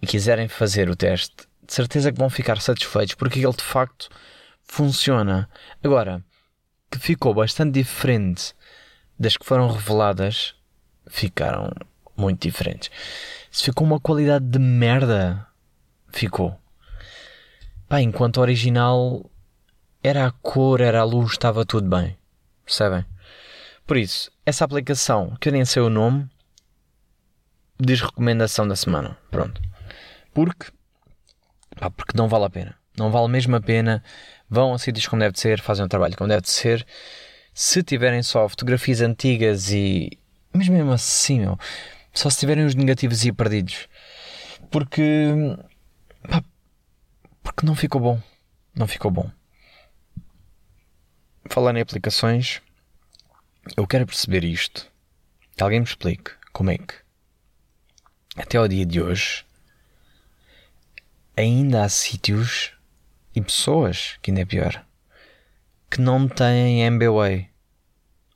e 0.00 0.06
quiserem 0.06 0.48
fazer 0.48 0.88
o 0.88 0.96
teste, 0.96 1.48
de 1.66 1.72
certeza 1.72 2.10
que 2.10 2.18
vão 2.18 2.30
ficar 2.30 2.60
satisfeitos 2.60 3.14
porque 3.14 3.38
ele 3.38 3.52
de 3.52 3.62
facto 3.62 4.08
funciona. 4.62 5.48
Agora, 5.82 6.24
que 6.90 6.98
ficou 6.98 7.34
bastante 7.34 7.72
diferente 7.72 8.54
das 9.18 9.36
que 9.36 9.44
foram 9.44 9.70
reveladas, 9.70 10.54
ficaram 11.08 11.70
muito 12.20 12.42
diferentes. 12.42 12.90
Se 13.50 13.64
ficou 13.64 13.86
uma 13.86 13.98
qualidade 13.98 14.44
de 14.44 14.58
merda, 14.58 15.46
ficou. 16.12 16.56
Pá, 17.88 18.00
enquanto 18.00 18.36
o 18.36 18.40
original 18.40 19.28
era 20.02 20.26
a 20.26 20.30
cor, 20.30 20.80
era 20.80 21.00
a 21.00 21.04
luz, 21.04 21.32
estava 21.32 21.64
tudo 21.64 21.88
bem. 21.88 22.16
Percebem? 22.64 23.04
Por 23.86 23.96
isso, 23.96 24.30
essa 24.46 24.64
aplicação, 24.64 25.36
que 25.40 25.48
eu 25.48 25.52
nem 25.52 25.64
sei 25.64 25.82
o 25.82 25.90
nome, 25.90 26.28
diz 27.78 28.00
recomendação 28.00 28.68
da 28.68 28.76
semana. 28.76 29.18
Pronto. 29.30 29.60
Porque, 30.32 30.66
pá, 31.76 31.90
porque 31.90 32.16
não 32.16 32.28
vale 32.28 32.44
a 32.44 32.50
pena. 32.50 32.76
Não 32.96 33.10
vale 33.10 33.28
mesmo 33.28 33.56
a 33.56 33.60
pena. 33.60 34.02
Vão 34.48 34.72
a 34.72 34.78
sítios 34.78 35.06
como 35.06 35.20
deve 35.20 35.38
ser, 35.38 35.60
fazem 35.60 35.84
um 35.84 35.88
trabalho 35.88 36.16
como 36.16 36.28
deve 36.28 36.48
ser. 36.48 36.86
Se 37.52 37.82
tiverem 37.82 38.22
só 38.22 38.48
fotografias 38.48 39.00
antigas 39.00 39.70
e. 39.72 40.18
Mas 40.52 40.68
mesmo 40.68 40.92
assim, 40.92 41.40
meu. 41.40 41.58
Só 42.12 42.28
se 42.28 42.38
tiverem 42.38 42.64
os 42.64 42.74
negativos 42.74 43.24
e 43.24 43.32
perdidos. 43.32 43.88
Porque. 44.70 45.32
Pá, 46.28 46.42
porque 47.42 47.66
não 47.66 47.74
ficou 47.74 48.00
bom. 48.00 48.20
Não 48.74 48.86
ficou 48.86 49.10
bom. 49.10 49.30
Falando 51.48 51.78
em 51.78 51.82
aplicações, 51.82 52.60
eu 53.76 53.86
quero 53.86 54.06
perceber 54.06 54.44
isto. 54.44 54.90
Que 55.56 55.62
alguém 55.62 55.80
me 55.80 55.86
explique 55.86 56.30
como 56.52 56.70
é 56.70 56.78
que, 56.78 56.94
até 58.36 58.56
ao 58.56 58.68
dia 58.68 58.86
de 58.86 59.00
hoje, 59.00 59.44
ainda 61.36 61.84
há 61.84 61.88
sítios 61.88 62.72
e 63.34 63.40
pessoas, 63.40 64.18
que 64.22 64.30
ainda 64.30 64.42
é 64.42 64.44
pior, 64.44 64.86
que 65.90 66.00
não 66.00 66.28
têm 66.28 66.82
MBWay. 66.82 67.50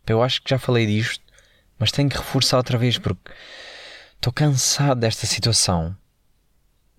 Eu 0.07 0.23
acho 0.23 0.43
que 0.43 0.51
já 0.51 0.59
falei 0.59 0.87
disto, 0.87 1.24
mas 1.79 1.93
tenho 1.93 2.09
que 2.09 2.17
reforçar 2.17 2.57
outra 2.57 2.79
vez 2.79 2.99
porque 2.99 3.31
estou 4.15 4.33
cansado 4.33 5.01
desta 5.01 5.27
situação 5.27 5.97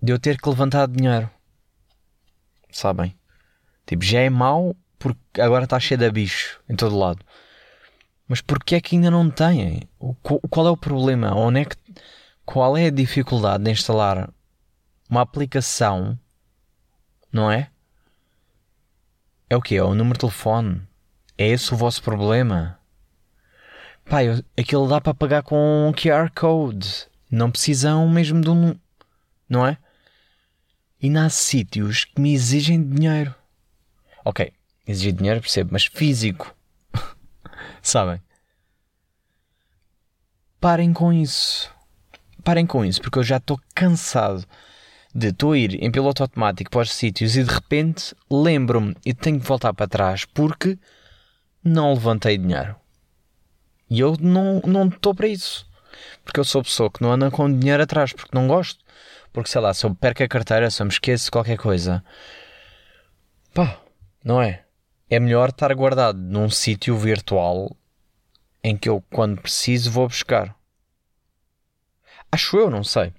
de 0.02 0.12
eu 0.12 0.18
ter 0.18 0.40
que 0.40 0.48
levantar 0.48 0.86
dinheiro. 0.86 1.30
Sabem? 2.70 3.18
Tipo, 3.86 4.04
já 4.04 4.20
é 4.20 4.30
mau 4.30 4.76
porque 4.98 5.40
agora 5.40 5.64
está 5.64 5.78
cheio 5.80 5.98
de 5.98 6.10
bicho 6.10 6.60
em 6.68 6.76
todo 6.76 6.98
lado. 6.98 7.24
Mas 8.28 8.40
porquê 8.40 8.76
é 8.76 8.80
que 8.80 8.96
ainda 8.96 9.10
não 9.10 9.30
têm? 9.30 9.88
Qual 10.50 10.66
é 10.66 10.70
o 10.70 10.76
problema? 10.76 11.34
Onde 11.34 11.60
é 11.60 11.64
que, 11.64 11.76
qual 12.44 12.76
é 12.76 12.86
a 12.86 12.90
dificuldade 12.90 13.64
de 13.64 13.70
instalar 13.70 14.30
uma 15.08 15.22
aplicação? 15.22 16.18
Não 17.32 17.50
é? 17.50 17.70
É 19.48 19.56
o 19.56 19.62
que? 19.62 19.76
É 19.76 19.82
o 19.82 19.94
número 19.94 20.14
de 20.14 20.20
telefone? 20.20 20.82
É 21.38 21.46
esse 21.46 21.72
o 21.72 21.76
vosso 21.76 22.02
problema? 22.02 22.75
Pá, 24.08 24.22
eu, 24.22 24.42
aquilo 24.56 24.88
dá 24.88 25.00
para 25.00 25.12
pagar 25.12 25.42
com 25.42 25.88
um 25.88 25.92
QR 25.92 26.30
Code. 26.32 27.08
Não 27.28 27.50
precisam 27.50 28.08
mesmo 28.08 28.40
de 28.40 28.48
um. 28.48 28.78
Não 29.48 29.66
é? 29.66 29.76
E 31.02 31.14
há 31.16 31.28
sítios 31.28 32.04
que 32.04 32.20
me 32.20 32.32
exigem 32.32 32.82
dinheiro. 32.82 33.34
Ok, 34.24 34.52
exigir 34.86 35.12
dinheiro, 35.12 35.40
percebo, 35.40 35.70
mas 35.72 35.86
físico. 35.86 36.54
Sabem? 37.82 38.22
Parem 40.60 40.92
com 40.92 41.12
isso. 41.12 41.70
Parem 42.44 42.64
com 42.64 42.84
isso, 42.84 43.02
porque 43.02 43.18
eu 43.18 43.24
já 43.24 43.38
estou 43.38 43.60
cansado 43.74 44.46
de 45.12 45.28
estou 45.28 45.52
a 45.52 45.58
ir 45.58 45.82
em 45.82 45.90
piloto 45.90 46.22
automático 46.22 46.70
para 46.70 46.82
os 46.82 46.92
sítios 46.92 47.36
e 47.36 47.42
de 47.42 47.52
repente 47.52 48.14
lembro-me 48.30 48.94
e 49.04 49.12
tenho 49.12 49.40
que 49.40 49.46
voltar 49.46 49.74
para 49.74 49.88
trás 49.88 50.24
porque 50.24 50.78
não 51.64 51.92
levantei 51.92 52.38
dinheiro. 52.38 52.76
E 53.88 54.00
eu 54.00 54.16
não 54.20 54.88
estou 54.88 55.14
para 55.14 55.28
isso. 55.28 55.66
Porque 56.24 56.40
eu 56.40 56.44
sou 56.44 56.62
pessoa 56.62 56.90
que 56.90 57.02
não 57.02 57.12
anda 57.12 57.30
com 57.30 57.50
dinheiro 57.50 57.82
atrás, 57.82 58.12
porque 58.12 58.34
não 58.34 58.48
gosto. 58.48 58.84
Porque 59.32 59.50
sei 59.50 59.60
lá, 59.60 59.72
se 59.72 59.84
eu 59.86 59.94
perco 59.94 60.22
a 60.22 60.28
carteira, 60.28 60.70
se 60.70 60.82
eu 60.82 60.86
me 60.86 60.92
esqueço 60.92 61.26
de 61.26 61.30
qualquer 61.30 61.56
coisa, 61.56 62.02
pá, 63.54 63.78
não 64.24 64.40
é? 64.40 64.66
é 65.08 65.20
melhor 65.20 65.50
estar 65.50 65.72
guardado 65.74 66.18
num 66.18 66.50
sítio 66.50 66.96
virtual 66.96 67.76
em 68.62 68.76
que 68.76 68.88
eu, 68.88 69.02
quando 69.10 69.40
preciso, 69.40 69.90
vou 69.90 70.08
buscar. 70.08 70.54
Acho 72.30 72.56
eu, 72.56 72.68
não 72.68 72.82
sei. 72.82 73.12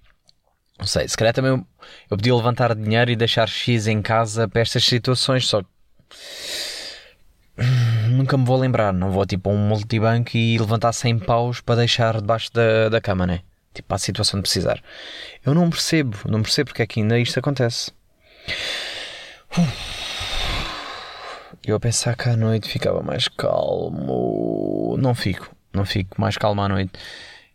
Não 0.77 0.85
sei, 0.85 1.07
se 1.07 1.17
calhar 1.17 1.33
também 1.33 1.51
eu, 1.51 1.65
eu 2.11 2.17
podia 2.17 2.35
levantar 2.35 2.75
dinheiro 2.75 3.09
e 3.09 3.15
deixar 3.15 3.47
X 3.47 3.87
em 3.87 4.01
casa 4.01 4.47
para 4.47 4.61
estas 4.61 4.83
situações, 4.83 5.47
só 5.47 5.63
nunca 8.09 8.37
me 8.37 8.45
vou 8.45 8.57
lembrar. 8.57 8.93
Não 8.93 9.11
vou 9.11 9.25
tipo 9.25 9.49
a 9.49 9.53
um 9.53 9.57
multibanco 9.57 10.35
e 10.35 10.57
levantar 10.57 10.93
100 10.93 11.19
paus 11.19 11.61
para 11.61 11.77
deixar 11.77 12.21
debaixo 12.21 12.51
da, 12.53 12.89
da 12.89 13.01
cama, 13.01 13.25
né? 13.25 13.41
Tipo, 13.73 13.89
para 13.89 13.95
a 13.95 13.99
situação 13.99 14.39
de 14.39 14.43
precisar. 14.43 14.81
Eu 15.45 15.53
não 15.53 15.69
percebo, 15.69 16.17
não 16.25 16.41
percebo 16.41 16.69
porque 16.69 16.81
é 16.81 16.87
que 16.87 16.99
ainda 16.99 17.19
isto 17.19 17.37
acontece. 17.39 17.91
Eu 21.65 21.75
a 21.75 21.79
pensar 21.81 22.15
que 22.15 22.29
à 22.29 22.37
noite 22.37 22.69
ficava 22.69 23.03
mais 23.03 23.27
calmo. 23.27 24.95
Não 24.97 25.13
fico, 25.13 25.53
não 25.73 25.83
fico 25.85 26.19
mais 26.19 26.37
calmo 26.37 26.61
à 26.61 26.69
noite. 26.69 26.93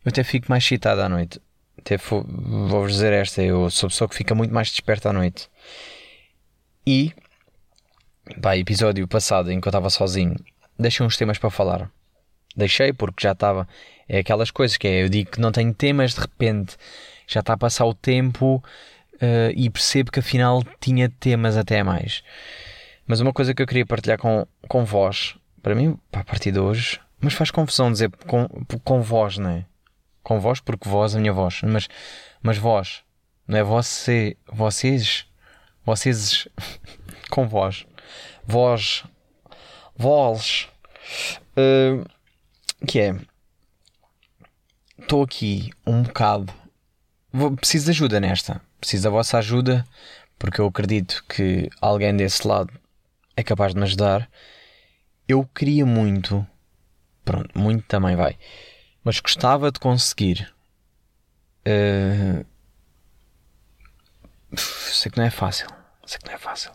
Eu 0.05 0.11
até 0.11 0.23
fico 0.23 0.49
mais 0.51 0.65
excitado 0.65 1.01
à 1.01 1.09
noite. 1.09 1.41
Até 1.79 1.97
vou-vos 1.97 2.93
dizer 2.93 3.13
esta: 3.13 3.43
eu 3.43 3.71
sou 3.71 3.89
pessoa 3.89 4.09
que 4.09 4.15
fica 4.15 4.35
muito 4.35 4.53
mais 4.53 4.69
desperta 4.69 5.09
à 5.09 5.13
noite. 5.15 5.49
E, 6.87 7.13
pá, 8.41 8.57
episódio 8.57 9.07
passado 9.09 9.51
em 9.51 9.61
que 9.61 9.69
eu 9.69 9.71
estava 9.71 9.91
sozinho, 9.91 10.37
deixei 10.79 11.05
uns 11.05 11.17
temas 11.17 11.39
para 11.39 11.51
falar. 11.51 11.91
Deixei 12.57 12.93
porque 12.93 13.23
já 13.23 13.33
estava. 13.33 13.67
É 14.09 14.19
aquelas 14.19 14.51
coisas 14.51 14.77
que 14.77 14.87
é: 14.87 15.03
eu 15.03 15.09
digo 15.09 15.31
que 15.31 15.41
não 15.41 15.53
tenho 15.53 15.73
temas, 15.73 16.15
de 16.15 16.21
repente 16.21 16.77
já 17.27 17.41
está 17.41 17.55
a 17.55 17.57
passar 17.57 17.87
o 17.87 17.95
tempo 17.95 18.63
uh, 19.15 19.53
e 19.55 19.71
percebo 19.71 20.11
que 20.13 20.21
afinal 20.21 20.63
tinha 20.81 21.09
temas 21.09 21.57
até 21.57 21.83
mais. 21.83 22.23
Mas 23.07 23.21
uma 23.21 23.33
coisa 23.33 23.55
que 23.55 23.63
eu 23.63 23.67
queria 23.67 23.87
partilhar 23.87 24.19
com, 24.19 24.47
com 24.69 24.85
vós, 24.85 25.37
para 25.63 25.75
mim, 25.75 25.99
pá, 26.11 26.21
a 26.21 26.25
partir 26.25 26.53
de 26.53 26.59
hoje, 26.59 27.01
mas 27.21 27.35
faz 27.35 27.51
confusão 27.51 27.91
dizer 27.91 28.11
com, 28.27 28.49
com 28.85 29.01
vós, 29.01 29.39
não 29.39 29.51
é? 29.51 29.65
Com 30.23 30.39
vós, 30.39 30.61
porque 30.61 30.89
vós, 30.89 31.17
a 31.17 31.21
minha 31.21 31.33
voz, 31.33 31.61
mas, 31.63 31.89
mas 32.43 32.59
vós, 32.59 33.03
não 33.47 33.59
é 33.59 33.63
você, 33.63 34.37
vocês, 34.47 35.27
vocês, 35.85 36.47
com 37.31 37.49
vós, 37.49 37.87
vós, 38.45 39.05
vós, 39.97 40.69
uh, 41.57 42.05
que 42.87 43.01
é, 43.01 43.17
estou 44.99 45.23
aqui 45.23 45.71
um 45.87 46.03
bocado, 46.03 46.53
vou, 47.33 47.57
preciso 47.57 47.87
de 47.87 47.91
ajuda 47.93 48.21
nesta, 48.21 48.61
preciso 48.81 49.05
da 49.05 49.11
vossa 49.11 49.39
ajuda, 49.39 49.85
porque 50.39 50.61
eu 50.61 50.67
acredito 50.67 51.25
que 51.29 51.71
alguém 51.81 52.17
desse 52.17 52.47
lado 52.47 52.73
é 53.37 53.43
capaz 53.43 53.73
de 53.73 53.79
me 53.79 53.85
ajudar. 53.85 54.29
Eu 55.29 55.45
queria 55.55 55.87
muito, 55.87 56.47
pronto, 57.25 57.57
muito 57.59 57.85
também 57.87 58.17
vai, 58.17 58.37
mas 59.05 59.21
gostava 59.21 59.71
de 59.71 59.79
conseguir. 59.79 60.53
Uh, 61.67 62.45
sei 64.57 65.11
que 65.11 65.19
não 65.19 65.25
é 65.25 65.31
fácil, 65.31 65.69
sei 66.05 66.19
que 66.19 66.27
não 66.27 66.35
é 66.35 66.39
fácil. 66.39 66.73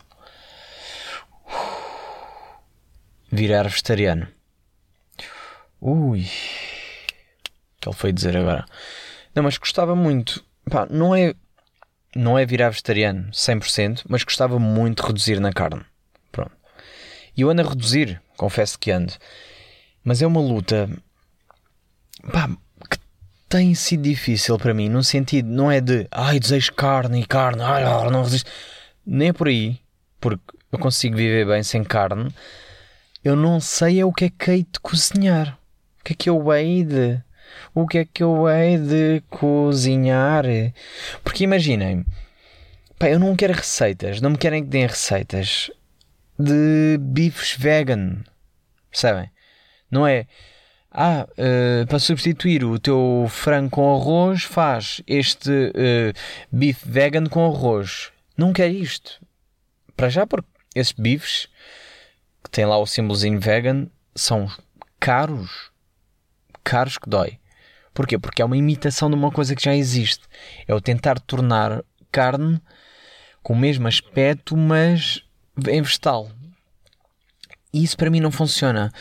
Virar 3.30 3.64
vegetariano. 3.64 4.28
Ui, 5.80 6.20
o 6.20 6.24
que 7.80 7.88
ele 7.88 7.96
foi 7.96 8.12
dizer 8.12 8.36
agora? 8.36 8.64
Não, 9.34 9.42
mas 9.42 9.58
gostava 9.58 9.94
muito. 9.94 10.44
Pá, 10.70 10.86
não 10.90 11.14
é, 11.14 11.34
não 12.14 12.38
é 12.38 12.44
virar 12.44 12.70
vegetariano 12.70 13.30
100%, 13.30 14.04
mas 14.08 14.24
gostava 14.24 14.58
muito 14.58 15.02
de 15.02 15.08
reduzir 15.08 15.40
na 15.40 15.52
carne. 15.52 15.84
E 17.38 17.42
eu 17.42 17.50
ando 17.50 17.62
a 17.62 17.64
reduzir, 17.64 18.20
confesso 18.36 18.76
que 18.76 18.90
ando. 18.90 19.12
Mas 20.02 20.20
é 20.20 20.26
uma 20.26 20.40
luta 20.40 20.90
pá, 22.32 22.48
que 22.90 22.98
tem 23.48 23.76
sido 23.76 24.02
difícil 24.02 24.58
para 24.58 24.74
mim, 24.74 24.88
no 24.88 25.04
sentido, 25.04 25.48
não 25.48 25.70
é 25.70 25.80
de 25.80 26.08
ai, 26.10 26.40
desejo 26.40 26.72
carne 26.72 27.20
e 27.20 27.24
carne, 27.24 27.62
ai, 27.62 27.84
não 28.10 28.24
resisto. 28.24 28.50
nem 29.06 29.28
é 29.28 29.32
por 29.32 29.46
aí, 29.46 29.78
porque 30.20 30.42
eu 30.72 30.80
consigo 30.80 31.16
viver 31.16 31.46
bem 31.46 31.62
sem 31.62 31.84
carne. 31.84 32.34
Eu 33.24 33.34
não 33.34 33.60
sei 33.60 34.00
é 34.00 34.04
o 34.04 34.12
que 34.12 34.26
é 34.26 34.30
que 34.30 34.50
hei 34.50 34.62
de 34.62 34.78
cozinhar. 34.80 35.58
O 36.00 36.04
que 36.04 36.12
é 36.12 36.16
que 36.16 36.30
eu 36.30 36.52
hei 36.52 36.84
de. 36.84 37.20
O 37.74 37.86
que 37.86 37.98
é 37.98 38.04
que 38.04 38.22
eu 38.22 38.48
hei 38.48 38.78
de 38.78 39.22
cozinhar? 39.28 40.44
Porque 41.24 41.44
imaginem, 41.44 42.04
pá, 42.98 43.08
eu 43.08 43.18
não 43.18 43.34
quero 43.34 43.54
receitas, 43.54 44.20
não 44.20 44.30
me 44.30 44.38
querem 44.38 44.62
que 44.62 44.70
deem 44.70 44.86
receitas 44.86 45.70
de 46.38 46.98
bifes 47.00 47.56
vegan. 47.56 48.22
Percebem? 48.90 49.30
Não 49.90 50.06
é. 50.06 50.26
Ah, 50.90 51.26
uh, 51.32 51.86
para 51.86 51.98
substituir 51.98 52.64
o 52.64 52.78
teu 52.78 53.26
frango 53.28 53.70
com 53.70 53.94
arroz, 53.94 54.44
faz 54.44 55.02
este 55.06 55.50
uh, 55.50 56.12
bife 56.50 56.88
vegan 56.88 57.26
com 57.26 57.46
arroz. 57.46 58.10
Não 58.36 58.52
quer 58.52 58.70
isto. 58.70 59.20
Para 59.96 60.08
já, 60.08 60.26
porque 60.26 60.48
esses 60.74 60.92
bifes 60.92 61.48
que 62.48 62.52
têm 62.52 62.64
lá 62.64 62.78
o 62.78 62.86
símbolozinho 62.86 63.38
vegan 63.38 63.86
são 64.14 64.50
caros. 64.98 65.70
Caros 66.64 66.96
que 66.96 67.08
dói. 67.08 67.38
Porquê? 67.92 68.18
Porque 68.18 68.40
é 68.40 68.44
uma 68.44 68.56
imitação 68.56 69.10
de 69.10 69.16
uma 69.16 69.30
coisa 69.30 69.54
que 69.54 69.62
já 69.62 69.76
existe. 69.76 70.24
É 70.66 70.74
o 70.74 70.80
tentar 70.80 71.20
tornar 71.20 71.84
carne 72.10 72.60
com 73.42 73.52
o 73.52 73.58
mesmo 73.58 73.86
aspecto, 73.86 74.56
mas 74.56 75.22
em 75.68 75.82
vegetal. 75.82 76.30
E 77.72 77.84
isso 77.84 77.96
para 77.96 78.10
mim 78.10 78.20
não 78.20 78.30
funciona. 78.30 78.92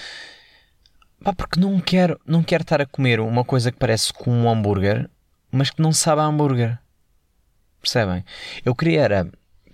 Pá, 1.23 1.33
porque 1.33 1.59
não 1.59 1.79
quero, 1.79 2.19
não 2.25 2.43
quero 2.43 2.63
estar 2.63 2.81
a 2.81 2.85
comer 2.85 3.19
uma 3.19 3.45
coisa 3.45 3.71
que 3.71 3.79
parece 3.79 4.11
com 4.11 4.31
um 4.31 4.49
hambúrguer, 4.49 5.09
mas 5.51 5.69
que 5.69 5.81
não 5.81 5.93
sabe 5.93 6.21
a 6.21 6.25
hambúrguer. 6.25 6.77
Percebem? 7.81 8.25
Eu 8.65 8.75
queria 8.75 9.01
era 9.01 9.25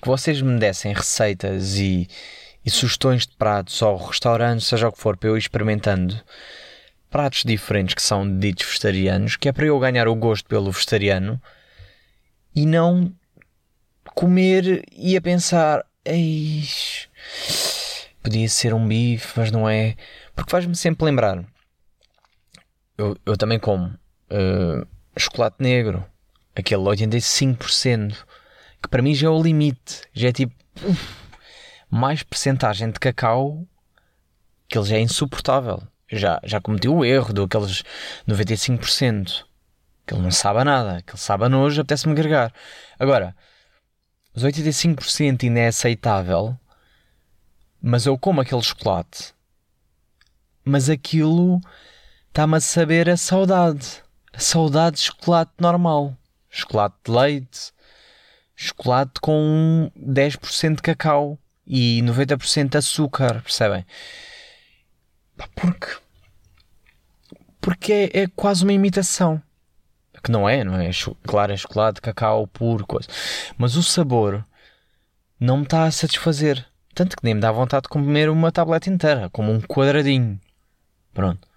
que 0.01 0.07
vocês 0.07 0.41
me 0.41 0.59
dessem 0.59 0.93
receitas 0.93 1.75
e, 1.77 2.07
e 2.65 2.71
sugestões 2.71 3.25
de 3.25 3.35
pratos 3.35 3.81
ou 3.81 3.97
restaurantes, 3.97 4.67
seja 4.67 4.87
o 4.87 4.91
que 4.91 4.99
for, 4.99 5.17
para 5.17 5.29
eu 5.29 5.35
ir 5.35 5.39
experimentando 5.39 6.19
pratos 7.09 7.43
diferentes 7.43 7.93
que 7.93 8.01
são 8.01 8.39
ditos 8.39 8.65
vegetarianos, 8.65 9.35
que 9.35 9.47
é 9.47 9.51
para 9.51 9.65
eu 9.65 9.79
ganhar 9.79 10.07
o 10.07 10.15
gosto 10.15 10.47
pelo 10.47 10.71
vegetariano 10.71 11.41
e 12.55 12.65
não 12.65 13.13
comer 14.15 14.83
e 14.91 15.15
a 15.15 15.21
pensar, 15.21 15.85
eis 16.05 17.07
podia 18.23 18.47
ser 18.47 18.73
um 18.73 18.87
bife, 18.87 19.37
mas 19.37 19.51
não 19.51 19.69
é. 19.69 19.95
Porque 20.33 20.49
faz-me 20.49 20.75
sempre 20.75 21.05
lembrar. 21.05 21.43
Eu, 22.97 23.17
eu 23.25 23.37
também 23.37 23.59
como 23.59 23.87
uh, 23.87 24.87
chocolate 25.17 25.57
negro, 25.59 26.03
aquele 26.55 26.81
85%, 26.83 28.15
que 28.81 28.89
para 28.89 29.01
mim 29.01 29.13
já 29.13 29.27
é 29.27 29.29
o 29.29 29.43
limite. 29.43 30.01
Já 30.13 30.29
é 30.29 30.31
tipo. 30.31 30.55
Mais 31.93 32.23
percentagem 32.23 32.91
de 32.91 32.99
cacau 32.99 33.65
que 34.67 34.77
ele 34.77 34.87
já 34.87 34.97
é 34.97 35.01
insuportável. 35.01 35.83
Já, 36.11 36.39
já 36.43 36.61
cometi 36.61 36.87
o 36.87 37.03
erro 37.03 37.33
daqueles 37.33 37.83
95%. 38.27 39.45
Que 40.05 40.13
ele 40.13 40.21
não 40.21 40.31
sabe 40.31 40.63
nada, 40.63 41.01
que 41.01 41.11
ele 41.11 41.19
sabe 41.19 41.45
a 41.45 41.49
nojo, 41.49 41.79
apetece-me 41.79 42.13
agregar. 42.13 42.53
Agora, 42.99 43.35
os 44.35 44.43
85% 44.43 45.43
ainda 45.43 45.59
é 45.61 45.67
aceitável 45.67 46.57
mas 47.85 48.05
eu 48.05 48.17
como 48.17 48.39
aquele 48.39 48.61
chocolate. 48.61 49.33
Mas 50.63 50.89
aquilo 50.89 51.59
está-me 52.29 52.55
a 52.55 52.61
saber 52.61 53.09
a 53.09 53.17
saudade. 53.17 54.01
A 54.31 54.39
saudade 54.39 54.95
de 54.95 55.01
chocolate 55.03 55.51
normal. 55.59 56.17
Chocolate 56.49 56.95
de 57.03 57.11
leite. 57.11 57.73
Chocolate 58.55 59.19
com 59.19 59.91
10% 59.97 60.77
de 60.77 60.81
cacau 60.81 61.37
e 61.65 62.01
90% 62.03 62.69
de 62.69 62.77
açúcar, 62.77 63.41
percebem? 63.41 63.85
Porque. 65.55 65.87
Porque 67.59 67.93
é, 67.93 68.23
é, 68.23 68.27
quase 68.27 68.63
uma 68.63 68.73
imitação. 68.73 69.41
Que 70.23 70.31
não 70.31 70.47
é, 70.47 70.63
não 70.63 70.79
é? 70.79 70.89
Claro, 71.25 71.51
é 71.51 71.57
chocolate, 71.57 72.01
cacau 72.01 72.47
puro, 72.47 72.85
coisa. 72.85 73.07
Mas 73.57 73.75
o 73.75 73.83
sabor 73.83 74.45
não 75.39 75.57
me 75.57 75.63
está 75.63 75.85
a 75.85 75.91
satisfazer. 75.91 76.65
Tanto 76.95 77.17
que 77.17 77.23
nem 77.23 77.33
me 77.33 77.41
dá 77.41 77.51
vontade 77.51 77.83
de 77.83 77.89
comer 77.89 78.29
uma 78.29 78.51
tableta 78.51 78.89
inteira, 78.89 79.29
como 79.31 79.51
um 79.51 79.59
quadradinho. 79.59 80.39
Pronto. 81.13 81.47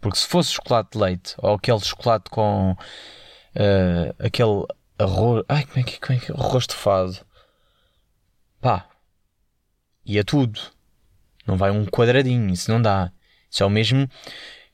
Porque 0.00 0.18
se 0.18 0.26
fosse 0.26 0.52
chocolate 0.52 0.90
de 0.92 0.98
leite, 0.98 1.34
ou 1.38 1.54
aquele 1.54 1.80
chocolate 1.80 2.30
com 2.30 2.72
uh, 2.72 4.14
aquele 4.24 4.66
arroz. 4.98 5.44
Ai, 5.48 5.64
como 5.64 5.80
é 5.80 5.82
que, 5.82 6.12
é 6.12 6.32
arroz 6.38 6.66
de 6.66 6.74
fado? 6.74 7.18
Pá. 8.60 8.86
E 10.04 10.18
é 10.18 10.22
tudo. 10.22 10.60
Não 11.46 11.56
vai 11.56 11.70
um 11.70 11.84
quadradinho, 11.84 12.52
isso 12.52 12.70
não 12.70 12.80
dá. 12.80 13.10
Isso 13.50 13.62
é 13.62 13.66
o 13.66 13.70
mesmo 13.70 14.08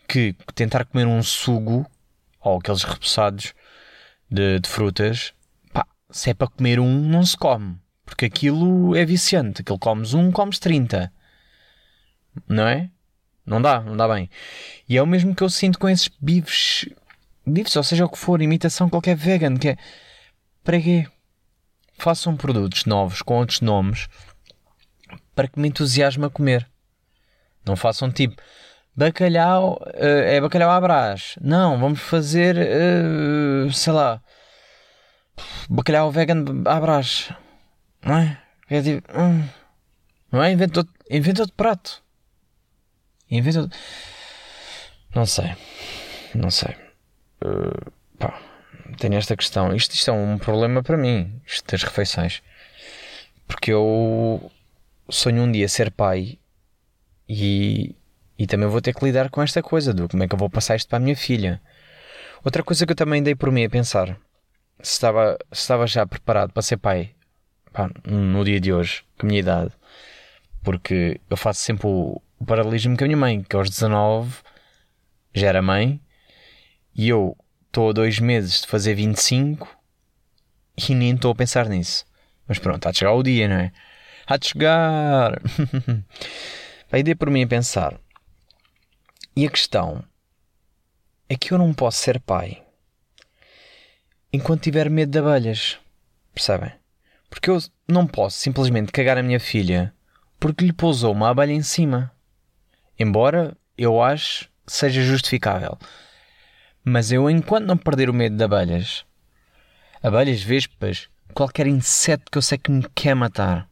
que 0.08 0.34
tentar 0.54 0.84
comer 0.84 1.06
um 1.06 1.22
sugo, 1.22 1.86
ou 2.40 2.58
aqueles 2.58 2.82
repousados 2.82 3.54
de, 4.30 4.58
de 4.60 4.68
frutas. 4.68 5.32
Pá, 5.72 5.86
se 6.10 6.30
é 6.30 6.34
para 6.34 6.48
comer 6.48 6.80
um, 6.80 7.00
não 7.00 7.24
se 7.24 7.36
come. 7.36 7.76
Porque 8.04 8.24
aquilo 8.24 8.96
é 8.96 9.04
viciante. 9.04 9.62
Aquilo 9.62 9.78
comes 9.78 10.14
um, 10.14 10.32
comes 10.32 10.58
30. 10.58 11.12
Não 12.48 12.66
é? 12.66 12.90
Não 13.44 13.60
dá, 13.60 13.80
não 13.80 13.96
dá 13.96 14.08
bem. 14.08 14.30
E 14.88 14.96
é 14.96 15.02
o 15.02 15.06
mesmo 15.06 15.34
que 15.34 15.42
eu 15.42 15.50
sinto 15.50 15.78
com 15.78 15.88
esses 15.88 16.08
bifes. 16.20 16.88
Bifes, 17.46 17.74
ou 17.76 17.82
seja 17.82 18.04
o 18.04 18.08
que 18.08 18.18
for, 18.18 18.40
imitação 18.40 18.88
qualquer 18.88 19.16
vegan, 19.16 19.56
que 19.56 19.70
é. 19.70 19.76
Para 20.62 20.80
quê? 20.80 21.06
Façam 21.98 22.36
produtos 22.36 22.84
novos 22.84 23.22
com 23.22 23.38
outros 23.38 23.60
nomes 23.60 24.08
para 25.40 25.48
que 25.48 25.58
me 25.58 25.68
entusiasme 25.68 26.26
a 26.26 26.28
comer. 26.28 26.68
Não 27.64 27.74
façam 27.74 28.12
tipo 28.12 28.42
bacalhau, 28.94 29.80
uh, 29.86 30.22
é 30.26 30.38
bacalhau 30.38 30.70
à 30.70 30.78
brás. 30.78 31.34
Não, 31.40 31.78
vamos 31.78 31.98
fazer, 31.98 32.58
uh, 32.58 33.72
sei 33.72 33.92
lá, 33.94 34.22
bacalhau 35.66 36.10
vegan 36.10 36.44
à 36.66 36.78
brás. 36.78 37.32
Não 38.04 38.18
é? 38.18 38.38
É 38.68 38.82
tipo. 38.82 39.18
Hum, 39.18 39.48
não 40.30 40.42
é? 40.42 40.52
Inventa 40.52 40.80
outro, 40.80 40.94
inventa 41.10 41.40
outro 41.40 41.56
prato. 41.56 42.02
Inventa 43.30 43.60
outro... 43.60 43.78
Não 45.14 45.24
sei. 45.24 45.56
Não 46.34 46.50
sei. 46.50 46.76
Uh, 47.42 47.90
pá, 48.18 48.38
tenho 48.98 49.14
esta 49.14 49.34
questão. 49.34 49.74
Isto, 49.74 49.94
isto 49.94 50.10
é 50.10 50.12
um 50.12 50.36
problema 50.36 50.82
para 50.82 50.98
mim, 50.98 51.40
isto 51.46 51.64
das 51.70 51.82
refeições. 51.82 52.42
Porque 53.46 53.72
eu 53.72 54.52
sonho 55.10 55.42
um 55.42 55.50
dia 55.50 55.68
ser 55.68 55.90
pai 55.90 56.38
e, 57.28 57.94
e 58.38 58.46
também 58.46 58.68
vou 58.68 58.80
ter 58.80 58.94
que 58.94 59.04
lidar 59.04 59.30
com 59.30 59.42
esta 59.42 59.62
coisa 59.62 59.92
do 59.92 60.08
como 60.08 60.22
é 60.22 60.28
que 60.28 60.34
eu 60.34 60.38
vou 60.38 60.50
passar 60.50 60.76
isto 60.76 60.88
para 60.88 60.98
a 60.98 61.00
minha 61.00 61.16
filha. 61.16 61.60
Outra 62.44 62.62
coisa 62.62 62.86
que 62.86 62.92
eu 62.92 62.96
também 62.96 63.22
dei 63.22 63.34
por 63.34 63.50
mim 63.52 63.64
a 63.64 63.70
pensar 63.70 64.18
se 64.82 64.92
estava, 64.92 65.38
se 65.52 65.60
estava 65.60 65.86
já 65.86 66.06
preparado 66.06 66.52
para 66.52 66.62
ser 66.62 66.78
pai 66.78 67.14
pá, 67.72 67.90
no 68.04 68.44
dia 68.44 68.60
de 68.60 68.72
hoje, 68.72 69.02
com 69.18 69.26
a 69.26 69.28
minha 69.28 69.40
idade, 69.40 69.72
porque 70.62 71.20
eu 71.28 71.36
faço 71.36 71.60
sempre 71.60 71.86
o, 71.86 72.20
o 72.38 72.44
paralelismo 72.44 72.96
com 72.96 73.04
a 73.04 73.06
minha 73.06 73.16
mãe, 73.16 73.42
que 73.42 73.56
aos 73.56 73.70
19 73.70 74.38
já 75.34 75.48
era 75.48 75.62
mãe, 75.62 76.00
e 76.94 77.08
eu 77.08 77.36
estou 77.66 77.90
a 77.90 77.92
dois 77.92 78.18
meses 78.18 78.62
de 78.62 78.66
fazer 78.66 78.94
25 78.94 79.68
e 80.76 80.94
nem 80.94 81.14
estou 81.14 81.30
a 81.30 81.34
pensar 81.34 81.68
nisso. 81.68 82.04
Mas 82.48 82.58
pronto, 82.58 82.86
há 82.86 82.90
de 82.90 82.98
chegar 82.98 83.12
o 83.12 83.22
dia, 83.22 83.48
não 83.48 83.56
é? 83.56 83.72
Há 84.30 84.36
de 84.36 84.46
chegar! 84.46 85.42
a 86.92 86.98
ideia 87.00 87.16
por 87.16 87.28
mim 87.28 87.42
a 87.42 87.48
pensar. 87.48 87.98
E 89.34 89.44
a 89.44 89.50
questão 89.50 90.04
é 91.28 91.34
que 91.34 91.52
eu 91.52 91.58
não 91.58 91.74
posso 91.74 91.98
ser 91.98 92.20
pai 92.20 92.62
enquanto 94.32 94.62
tiver 94.62 94.88
medo 94.88 95.10
de 95.10 95.18
abelhas. 95.18 95.80
Percebem? 96.32 96.70
Porque 97.28 97.50
eu 97.50 97.58
não 97.88 98.06
posso 98.06 98.38
simplesmente 98.38 98.92
cagar 98.92 99.18
a 99.18 99.22
minha 99.24 99.40
filha 99.40 99.92
porque 100.38 100.64
lhe 100.64 100.72
pousou 100.72 101.10
uma 101.10 101.30
abelha 101.30 101.50
em 101.50 101.62
cima. 101.64 102.12
Embora 102.96 103.56
eu 103.76 104.00
acho 104.00 104.48
que 104.64 104.72
seja 104.72 105.02
justificável. 105.02 105.76
Mas 106.84 107.10
eu, 107.10 107.28
enquanto 107.28 107.66
não 107.66 107.76
perder 107.76 108.08
o 108.08 108.14
medo 108.14 108.36
de 108.36 108.44
abelhas, 108.44 109.04
abelhas, 110.00 110.40
vespas, 110.40 111.08
qualquer 111.34 111.66
inseto 111.66 112.30
que 112.30 112.38
eu 112.38 112.42
sei 112.42 112.58
que 112.58 112.70
me 112.70 112.86
quer 112.94 113.16
matar, 113.16 113.68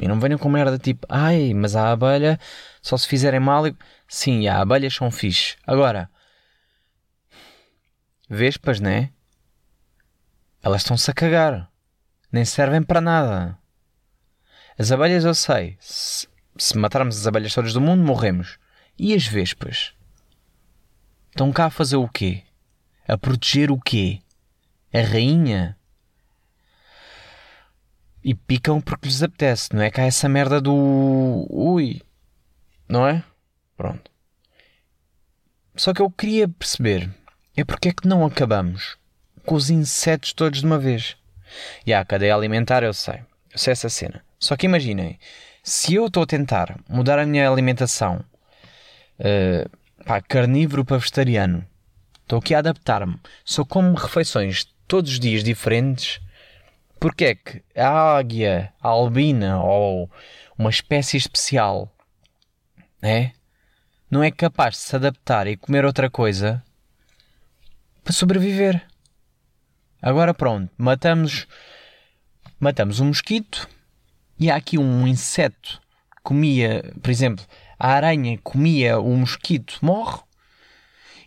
e 0.00 0.08
não 0.08 0.20
venham 0.20 0.38
com 0.38 0.48
merda 0.48 0.78
tipo, 0.78 1.06
ai, 1.08 1.52
mas 1.54 1.76
a 1.76 1.90
abelha 1.92 2.38
só 2.80 2.96
se 2.96 3.06
fizerem 3.06 3.40
mal. 3.40 3.66
E... 3.66 3.76
Sim, 4.08 4.48
há 4.48 4.60
abelhas 4.60 4.94
são 4.94 5.10
fixe. 5.10 5.56
Agora, 5.66 6.10
vespas, 8.28 8.80
né? 8.80 9.10
Elas 10.62 10.82
estão-se 10.82 11.10
a 11.10 11.14
cagar 11.14 11.72
nem 12.32 12.46
servem 12.46 12.82
para 12.82 13.00
nada. 13.00 13.58
As 14.78 14.90
abelhas 14.90 15.24
eu 15.24 15.34
sei. 15.34 15.76
Se, 15.78 16.26
se 16.56 16.78
matarmos 16.78 17.18
as 17.18 17.26
abelhas 17.26 17.52
todas 17.52 17.74
do 17.74 17.80
mundo, 17.80 18.02
morremos. 18.02 18.58
E 18.98 19.14
as 19.14 19.26
vespas? 19.26 19.92
Estão 21.28 21.52
cá 21.52 21.66
a 21.66 21.70
fazer 21.70 21.96
o 21.96 22.08
quê? 22.08 22.42
A 23.06 23.18
proteger 23.18 23.70
o 23.70 23.78
quê? 23.78 24.22
A 24.92 25.00
rainha? 25.00 25.78
E 28.24 28.34
picam 28.34 28.80
porque 28.80 29.08
lhes 29.08 29.22
apetece, 29.22 29.74
não 29.74 29.82
é? 29.82 29.90
Cá 29.90 30.02
essa 30.02 30.28
merda 30.28 30.60
do. 30.60 31.46
Ui. 31.50 32.00
Não 32.88 33.06
é? 33.06 33.24
Pronto. 33.76 34.10
Só 35.74 35.92
que 35.92 36.02
eu 36.02 36.10
queria 36.10 36.46
perceber 36.48 37.10
é 37.56 37.64
porque 37.64 37.88
é 37.88 37.92
que 37.92 38.06
não 38.06 38.24
acabamos 38.24 38.96
com 39.44 39.54
os 39.54 39.70
insetos 39.70 40.32
todos 40.32 40.60
de 40.60 40.66
uma 40.66 40.78
vez. 40.78 41.16
E 41.86 41.92
a 41.92 42.04
cadeia 42.04 42.34
alimentar 42.34 42.82
eu 42.82 42.94
sei. 42.94 43.20
Eu 43.52 43.58
sei 43.58 43.72
essa 43.72 43.88
cena. 43.88 44.24
Só 44.38 44.56
que 44.56 44.66
imaginem, 44.66 45.18
se 45.62 45.94
eu 45.94 46.06
estou 46.06 46.22
a 46.22 46.26
tentar 46.26 46.78
mudar 46.88 47.18
a 47.18 47.26
minha 47.26 47.48
alimentação 47.48 48.24
uh, 49.18 50.22
carnívoro 50.28 50.84
para 50.84 50.98
vegetariano, 50.98 51.64
estou 52.22 52.38
aqui 52.38 52.54
a 52.54 52.58
adaptar-me, 52.58 53.20
só 53.44 53.64
como 53.64 53.94
refeições 53.94 54.66
todos 54.88 55.12
os 55.12 55.20
dias 55.20 55.44
diferentes, 55.44 56.20
porque 57.02 57.24
é 57.24 57.34
que 57.34 57.64
a 57.74 58.16
águia, 58.16 58.72
albina 58.80 59.60
ou 59.60 60.08
uma 60.56 60.70
espécie 60.70 61.16
especial 61.16 61.92
é, 63.02 63.32
não 64.08 64.22
é 64.22 64.30
capaz 64.30 64.74
de 64.74 64.80
se 64.82 64.94
adaptar 64.94 65.48
e 65.48 65.56
comer 65.56 65.84
outra 65.84 66.08
coisa 66.08 66.62
para 68.04 68.12
sobreviver? 68.12 68.86
Agora 70.00 70.32
pronto, 70.32 70.70
matamos 70.78 71.48
matamos 72.60 73.00
um 73.00 73.06
mosquito 73.06 73.68
e 74.38 74.48
há 74.48 74.54
aqui 74.54 74.78
um 74.78 75.04
inseto 75.04 75.82
que 76.14 76.22
comia, 76.22 76.84
por 77.02 77.10
exemplo, 77.10 77.44
a 77.80 77.88
aranha 77.94 78.38
comia 78.44 79.00
o 79.00 79.16
mosquito, 79.16 79.76
morre. 79.82 80.20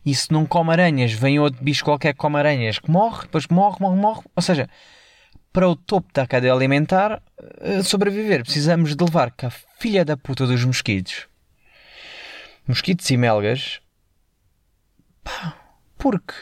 E 0.05 0.15
se 0.15 0.31
não 0.31 0.45
come 0.45 0.71
aranhas, 0.71 1.11
vem 1.11 1.37
outro 1.37 1.61
bicho 1.61 1.83
qualquer 1.83 2.13
que 2.13 2.19
come 2.19 2.37
aranhas 2.37 2.79
que 2.79 2.89
morre, 2.89 3.23
depois 3.23 3.45
morre, 3.47 3.77
morre, 3.81 3.97
morre. 3.97 4.21
Ou 4.33 4.41
seja, 4.41 4.69
para 5.55 5.69
o 5.69 5.75
topo 5.77 6.11
da 6.11 6.27
cadeia 6.27 6.53
alimentar 6.53 7.23
eh, 7.61 7.81
sobreviver, 7.81 8.43
precisamos 8.43 8.93
de 8.93 9.01
levar 9.01 9.31
com 9.31 9.47
a 9.47 9.49
filha 9.49 10.03
da 10.03 10.17
puta 10.17 10.45
dos 10.45 10.65
mosquitos. 10.65 11.29
Mosquitos 12.67 13.09
e 13.09 13.15
melgas. 13.15 13.79
Pá, 15.23 15.57
porque 15.97 16.33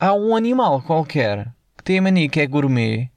há 0.00 0.14
um 0.14 0.34
animal 0.34 0.80
qualquer 0.80 1.52
que 1.76 1.84
tem 1.84 1.98
a 1.98 2.02
mania 2.02 2.26
que 2.26 2.40
é 2.40 2.46
gourmet 2.46 3.10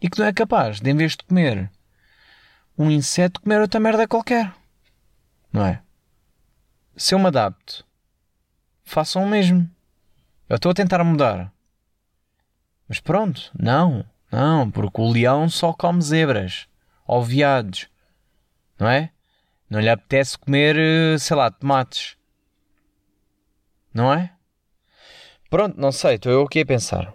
e 0.00 0.08
que 0.08 0.18
não 0.18 0.24
é 0.24 0.32
capaz 0.32 0.80
de, 0.80 0.90
em 0.90 0.96
vez 0.96 1.12
de 1.12 1.24
comer 1.24 1.70
um 2.78 2.90
inseto, 2.90 3.42
comer 3.42 3.60
outra 3.60 3.78
merda 3.78 4.08
qualquer. 4.08 4.54
Não 5.52 5.66
é? 5.66 5.82
Se 6.96 7.14
eu 7.14 7.18
me 7.18 7.26
adapto, 7.26 7.86
façam 8.84 9.22
o 9.22 9.28
mesmo. 9.28 9.70
Eu 10.48 10.56
estou 10.56 10.70
a 10.70 10.74
tentar 10.74 11.04
mudar. 11.04 11.52
Mas 12.88 13.00
pronto, 13.00 13.50
não, 13.58 14.02
não, 14.36 14.70
porque 14.70 15.00
o 15.00 15.10
leão 15.10 15.48
só 15.48 15.72
come 15.72 16.02
zebras 16.02 16.68
ou 17.06 17.24
veados, 17.24 17.88
não 18.78 18.86
é? 18.86 19.10
Não 19.70 19.80
lhe 19.80 19.88
apetece 19.88 20.36
comer, 20.36 20.76
eh, 20.76 21.16
sei 21.18 21.34
lá, 21.34 21.50
tomates, 21.50 22.18
não 23.94 24.12
é? 24.12 24.30
Pronto, 25.48 25.80
não 25.80 25.90
sei, 25.90 26.16
estou 26.16 26.30
eu 26.30 26.42
aqui 26.42 26.60
a 26.60 26.66
pensar. 26.66 27.14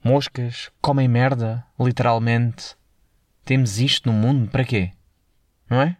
Moscas 0.00 0.70
comem 0.80 1.08
merda, 1.08 1.66
literalmente. 1.76 2.76
Temos 3.44 3.80
isto 3.80 4.12
no 4.12 4.16
mundo 4.16 4.48
para 4.48 4.64
quê? 4.64 4.92
Não 5.68 5.82
é? 5.82 5.96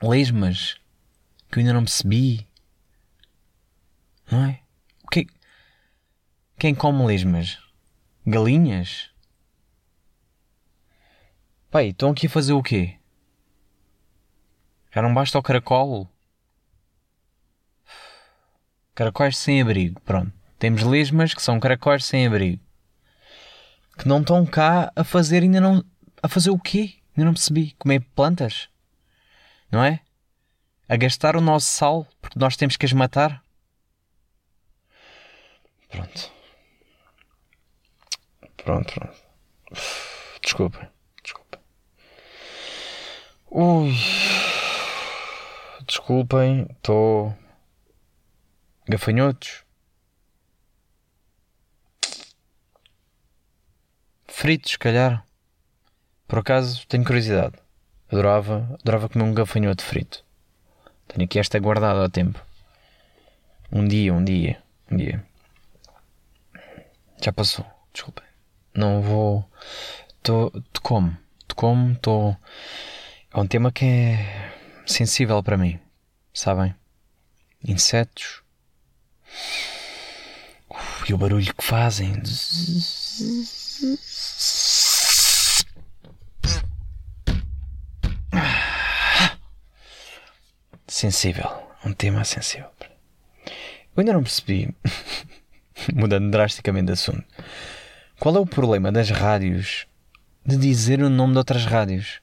Lesmas 0.00 0.76
que 1.50 1.58
eu 1.58 1.60
ainda 1.62 1.72
não 1.72 1.82
percebi. 1.82 2.46
Não 4.30 4.44
é? 4.44 4.60
O 5.02 5.08
que 5.08 5.26
Quem 6.56 6.72
come 6.72 7.04
lesmas? 7.04 7.65
Galinhas? 8.26 9.10
Pai, 11.70 11.88
estão 11.88 12.10
aqui 12.10 12.26
a 12.26 12.30
fazer 12.30 12.54
o 12.54 12.62
quê? 12.62 12.96
Já 14.92 15.00
não 15.00 15.14
basta 15.14 15.38
o 15.38 15.42
caracol? 15.42 16.08
Caracóis 18.96 19.36
sem 19.36 19.62
abrigo, 19.62 20.00
pronto. 20.00 20.32
Temos 20.58 20.82
lesmas 20.82 21.34
que 21.34 21.42
são 21.42 21.60
caracóis 21.60 22.04
sem 22.04 22.26
abrigo. 22.26 22.60
Que 23.96 24.08
não 24.08 24.20
estão 24.20 24.44
cá 24.44 24.90
a 24.96 25.04
fazer 25.04 25.44
ainda 25.44 25.60
não. 25.60 25.84
A 26.20 26.28
fazer 26.28 26.50
o 26.50 26.58
quê? 26.58 26.94
Ainda 27.16 27.26
não 27.26 27.34
percebi. 27.34 27.76
Comer 27.78 28.00
plantas? 28.14 28.68
Não 29.70 29.84
é? 29.84 30.00
A 30.88 30.96
gastar 30.96 31.36
o 31.36 31.40
nosso 31.40 31.66
sal 31.66 32.06
porque 32.20 32.38
nós 32.38 32.56
temos 32.56 32.76
que 32.76 32.86
as 32.86 32.92
matar? 32.92 33.44
Pronto. 35.88 36.35
Pronto, 38.66 38.92
pronto. 38.94 39.16
Desculpa. 40.42 40.92
Desculpa. 41.22 41.60
Ui. 43.48 43.92
Desculpem, 45.86 46.66
estou. 46.72 47.32
Gafanhotos. 48.88 49.62
Fritos, 54.26 54.72
se 54.72 54.78
calhar. 54.80 55.24
Por 56.26 56.40
acaso, 56.40 56.84
tenho 56.88 57.04
curiosidade. 57.04 57.54
Adorava, 58.10 58.76
adorava 58.80 59.08
comer 59.08 59.26
um 59.26 59.32
gafanhoto 59.32 59.84
frito. 59.84 60.24
Tenho 61.06 61.24
aqui 61.24 61.38
esta 61.38 61.60
guardada 61.60 62.04
há 62.04 62.10
tempo. 62.10 62.44
Um 63.70 63.86
dia, 63.86 64.12
um 64.12 64.24
dia, 64.24 64.60
um 64.90 64.96
dia. 64.96 65.24
Já 67.22 67.32
passou, 67.32 67.64
desculpa. 67.92 68.26
Não 68.76 69.00
vou. 69.00 69.50
Tô, 70.22 70.50
te 70.50 70.80
como, 70.82 71.16
te 71.48 71.54
como, 71.54 71.92
estou. 71.92 72.36
É 73.32 73.38
um 73.38 73.46
tema 73.46 73.72
que 73.72 73.84
é 73.86 74.52
sensível 74.84 75.42
para 75.42 75.56
mim, 75.56 75.80
sabem? 76.34 76.74
Insetos. 77.66 78.42
E 81.08 81.14
o 81.14 81.18
barulho 81.18 81.54
que 81.54 81.64
fazem. 81.64 82.22
Sensível. 90.86 91.66
Um 91.84 91.92
tema 91.94 92.24
sensível. 92.24 92.68
Eu 93.96 94.00
ainda 94.00 94.12
não 94.12 94.22
percebi, 94.22 94.74
mudando 95.94 96.30
drasticamente 96.30 96.86
de 96.86 96.92
assunto, 96.92 97.24
qual 98.18 98.36
é 98.36 98.40
o 98.40 98.46
problema 98.46 98.90
das 98.90 99.10
rádios 99.10 99.86
de 100.44 100.56
dizer 100.56 101.02
o 101.02 101.10
nome 101.10 101.32
de 101.32 101.38
outras 101.38 101.64
rádios? 101.66 102.20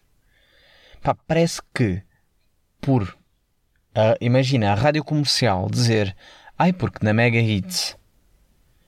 Pá, 1.02 1.16
parece 1.28 1.62
que 1.74 2.02
por. 2.82 3.04
Uh, 3.96 4.18
imagina 4.20 4.72
a 4.72 4.76
rádio 4.76 5.04
comercial 5.04 5.70
dizer. 5.70 6.16
Ai, 6.58 6.74
porque 6.74 7.06
na 7.06 7.14
Mega 7.14 7.40
Hits. 7.40 7.98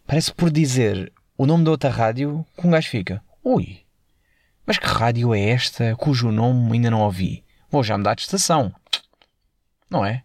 Parece 0.08 0.34
por 0.34 0.50
dizer 0.50 1.12
o 1.38 1.46
nome 1.46 1.64
da 1.64 1.72
outra 1.72 1.90
rádio 1.90 2.46
que 2.58 2.66
um 2.66 2.72
gajo 2.72 2.90
fica. 2.90 3.24
Ui, 3.44 3.86
mas 4.66 4.80
que 4.80 4.88
rádio 4.88 5.34
é 5.34 5.50
esta 5.50 5.96
cujo 5.96 6.32
nome 6.32 6.74
ainda 6.74 6.90
não 6.90 7.02
ouvi? 7.02 7.44
Vou 7.70 7.84
já 7.84 7.98
mudar 7.98 8.16
de 8.16 8.22
estação. 8.22 8.74
Não 9.90 10.04
é? 10.04 10.24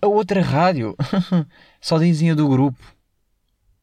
A 0.00 0.06
outra 0.06 0.40
rádio 0.40 0.96
só 1.80 1.98
dizem 1.98 2.34
do 2.34 2.48
grupo. 2.48 2.95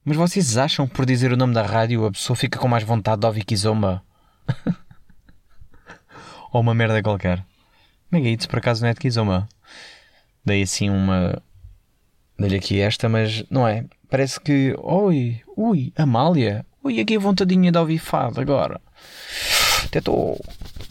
Mas 0.06 0.18
vocês 0.18 0.58
acham 0.58 0.86
que 0.86 0.94
por 0.94 1.06
dizer 1.06 1.32
o 1.32 1.38
nome 1.38 1.54
da 1.54 1.64
rádio 1.64 2.06
a 2.06 2.12
pessoa 2.12 2.36
fica 2.36 2.60
com 2.60 2.68
mais 2.68 2.84
vontade 2.84 3.22
de 3.22 3.28
ouvir 3.28 3.46
Kizomba? 3.46 4.04
Ou 6.52 6.60
uma 6.60 6.74
merda 6.74 7.02
qualquer? 7.02 7.46
Megates 8.12 8.46
por 8.46 8.60
acaso 8.60 8.82
não 8.82 8.90
é 8.90 8.94
de 8.94 9.00
Kizomba. 9.00 9.48
Dei 10.44 10.64
assim 10.64 10.90
uma. 10.90 11.42
Dei-lhe 12.38 12.58
aqui 12.58 12.82
esta, 12.82 13.08
mas 13.08 13.46
não 13.50 13.66
é. 13.66 13.86
Parece 14.10 14.42
que. 14.42 14.76
Oi, 14.78 15.42
ui, 15.56 15.94
Amália. 15.96 16.66
Ui, 16.84 17.00
aqui 17.00 17.16
a 17.16 17.20
vontadinha 17.20 17.72
de 17.72 17.78
ouvir 17.78 18.00
fado 18.00 18.42
agora. 18.42 18.82
Até 19.86 20.00
estou. 20.00 20.38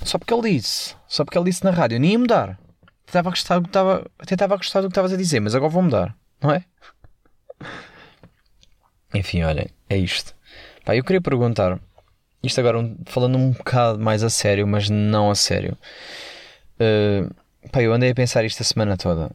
Só 0.05 0.19
porque 0.19 0.33
ele 0.33 0.55
disse. 0.55 0.97
Só 1.07 1.23
porque 1.23 1.37
ele 1.37 1.51
disse 1.51 1.65
na 1.65 1.71
rádio. 1.71 2.01
Nem 2.01 2.13
ia 2.13 2.19
mudar. 2.19 2.59
Até 3.07 3.19
estava 3.19 3.29
a 3.29 4.57
gostar 4.57 4.81
do 4.81 4.89
que 4.89 4.93
estavas 4.93 5.13
a 5.13 5.17
dizer, 5.17 5.41
mas 5.41 5.55
agora 5.55 5.71
vou 5.71 5.83
mudar. 5.83 6.17
Não 6.41 6.51
é? 6.51 6.65
Enfim, 9.15 9.43
olhem, 9.43 9.67
é 9.89 9.97
isto. 9.97 10.35
Pá, 10.85 10.97
eu 10.97 11.05
queria 11.05 11.21
perguntar. 11.21 11.79
Isto 12.43 12.61
agora 12.61 12.79
falando 13.07 13.39
um 13.39 13.53
bocado 13.53 13.99
mais 13.99 14.23
a 14.23 14.31
sério, 14.31 14.67
mas 14.67 14.91
não 14.91 15.31
a 15.31 15.35
sério. 15.35 15.77
Uh, 16.75 17.33
pá, 17.71 17.83
eu 17.83 17.93
andei 17.93 18.11
a 18.11 18.15
pensar 18.15 18.45
isto 18.45 18.63
a 18.63 18.65
semana 18.65 18.97
toda. 18.97 19.31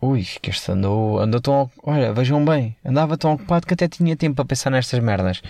Ui, 0.00 0.22
que 0.42 0.50
este 0.50 0.70
andou, 0.70 1.18
andou 1.18 1.40
tão. 1.40 1.70
Olha, 1.82 2.12
vejam 2.12 2.44
bem, 2.44 2.76
andava 2.84 3.16
tão 3.16 3.32
ocupado 3.32 3.66
que 3.66 3.74
até 3.74 3.88
tinha 3.88 4.16
tempo 4.16 4.36
para 4.36 4.44
pensar 4.44 4.70
nestas 4.70 5.00
merdas. 5.00 5.40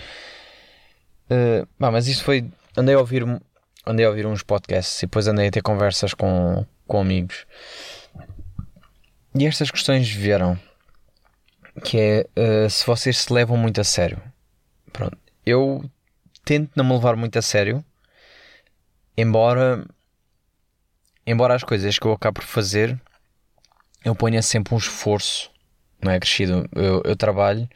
Uh, 1.29 1.67
pá, 1.79 1.91
mas 1.91 2.07
isto 2.07 2.23
foi. 2.23 2.49
Andei 2.77 2.95
a 2.95 2.99
ouvir, 2.99 3.25
andei 3.85 4.07
a 4.07 4.09
ouvir 4.09 4.27
uns 4.27 4.43
podcasts 4.43 5.03
e 5.03 5.07
depois 5.07 5.27
andei 5.27 5.49
a 5.49 5.51
ter 5.51 5.63
conversas 5.63 6.15
com, 6.15 6.65
com 6.87 7.01
amigos. 7.01 7.47
E 9.35 9.45
estas 9.47 9.71
questões 9.71 10.09
vieram. 10.09 10.59
Que 11.85 11.99
é 11.99 12.67
uh, 12.67 12.71
se 12.71 12.87
vocês 12.87 13.19
se 13.19 13.33
levam 13.33 13.57
muito 13.57 13.81
a 13.81 13.85
sério. 13.85 14.21
Pronto, 14.93 15.19
eu 15.45 15.85
tento 16.45 16.71
não 16.75 16.85
me 16.85 16.93
levar 16.93 17.17
muito 17.17 17.39
a 17.39 17.43
sério, 17.43 17.85
embora 19.17 19.85
embora 21.27 21.55
as 21.55 21.65
coisas 21.65 21.99
que 21.99 22.07
eu 22.07 22.13
acabo 22.13 22.41
por 22.41 22.47
fazer 22.47 22.99
eu 24.07 24.15
ponha 24.15 24.41
sempre 24.41 24.73
um 24.73 24.79
esforço, 24.79 25.51
não 26.01 26.13
é 26.13 26.21
crescido, 26.21 26.69
eu, 26.73 27.03
eu 27.05 27.17
trabalho 27.17 27.69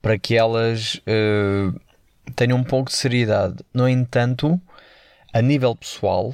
para 0.00 0.16
que 0.16 0.36
elas 0.36 0.94
uh, 0.94 1.80
tenham 2.36 2.56
um 2.56 2.62
pouco 2.62 2.90
de 2.90 2.96
seriedade. 2.96 3.56
No 3.74 3.88
entanto, 3.88 4.60
a 5.32 5.42
nível 5.42 5.74
pessoal, 5.74 6.32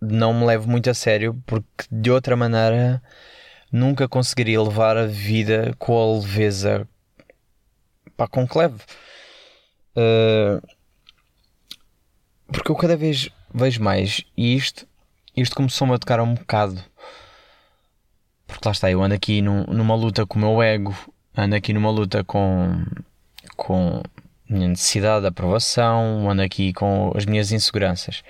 não 0.00 0.32
me 0.32 0.46
levo 0.46 0.68
muito 0.68 0.88
a 0.88 0.94
sério 0.94 1.42
porque 1.44 1.84
de 1.90 2.12
outra 2.12 2.36
maneira 2.36 3.02
nunca 3.70 4.08
conseguiria 4.08 4.60
levar 4.60 4.96
a 4.96 5.06
vida 5.06 5.74
com 5.78 5.96
a 5.98 6.18
leveza 6.18 6.88
pá, 8.16 8.26
com 8.26 8.46
levo. 8.54 8.82
Uh, 9.96 10.60
porque 12.52 12.70
eu 12.70 12.76
cada 12.76 12.96
vez 12.96 13.28
vejo 13.52 13.82
mais 13.82 14.24
e 14.36 14.54
isto, 14.54 14.86
isto 15.36 15.56
começou-me 15.56 15.94
a 15.94 15.98
tocar 15.98 16.20
um 16.20 16.34
bocado. 16.34 16.82
Porque 18.46 18.66
lá 18.66 18.72
está, 18.72 18.90
eu 18.90 19.02
ando 19.02 19.14
aqui 19.14 19.40
num, 19.40 19.64
numa 19.64 19.94
luta 19.94 20.26
com 20.26 20.38
o 20.38 20.42
meu 20.42 20.62
ego, 20.62 20.94
ando 21.36 21.54
aqui 21.54 21.72
numa 21.72 21.90
luta 21.90 22.24
com, 22.24 22.84
com 23.56 24.02
a 24.48 24.52
minha 24.52 24.68
necessidade 24.68 25.22
de 25.22 25.28
aprovação, 25.28 26.28
ando 26.28 26.42
aqui 26.42 26.72
com 26.72 27.12
as 27.14 27.24
minhas 27.24 27.52
inseguranças. 27.52 28.22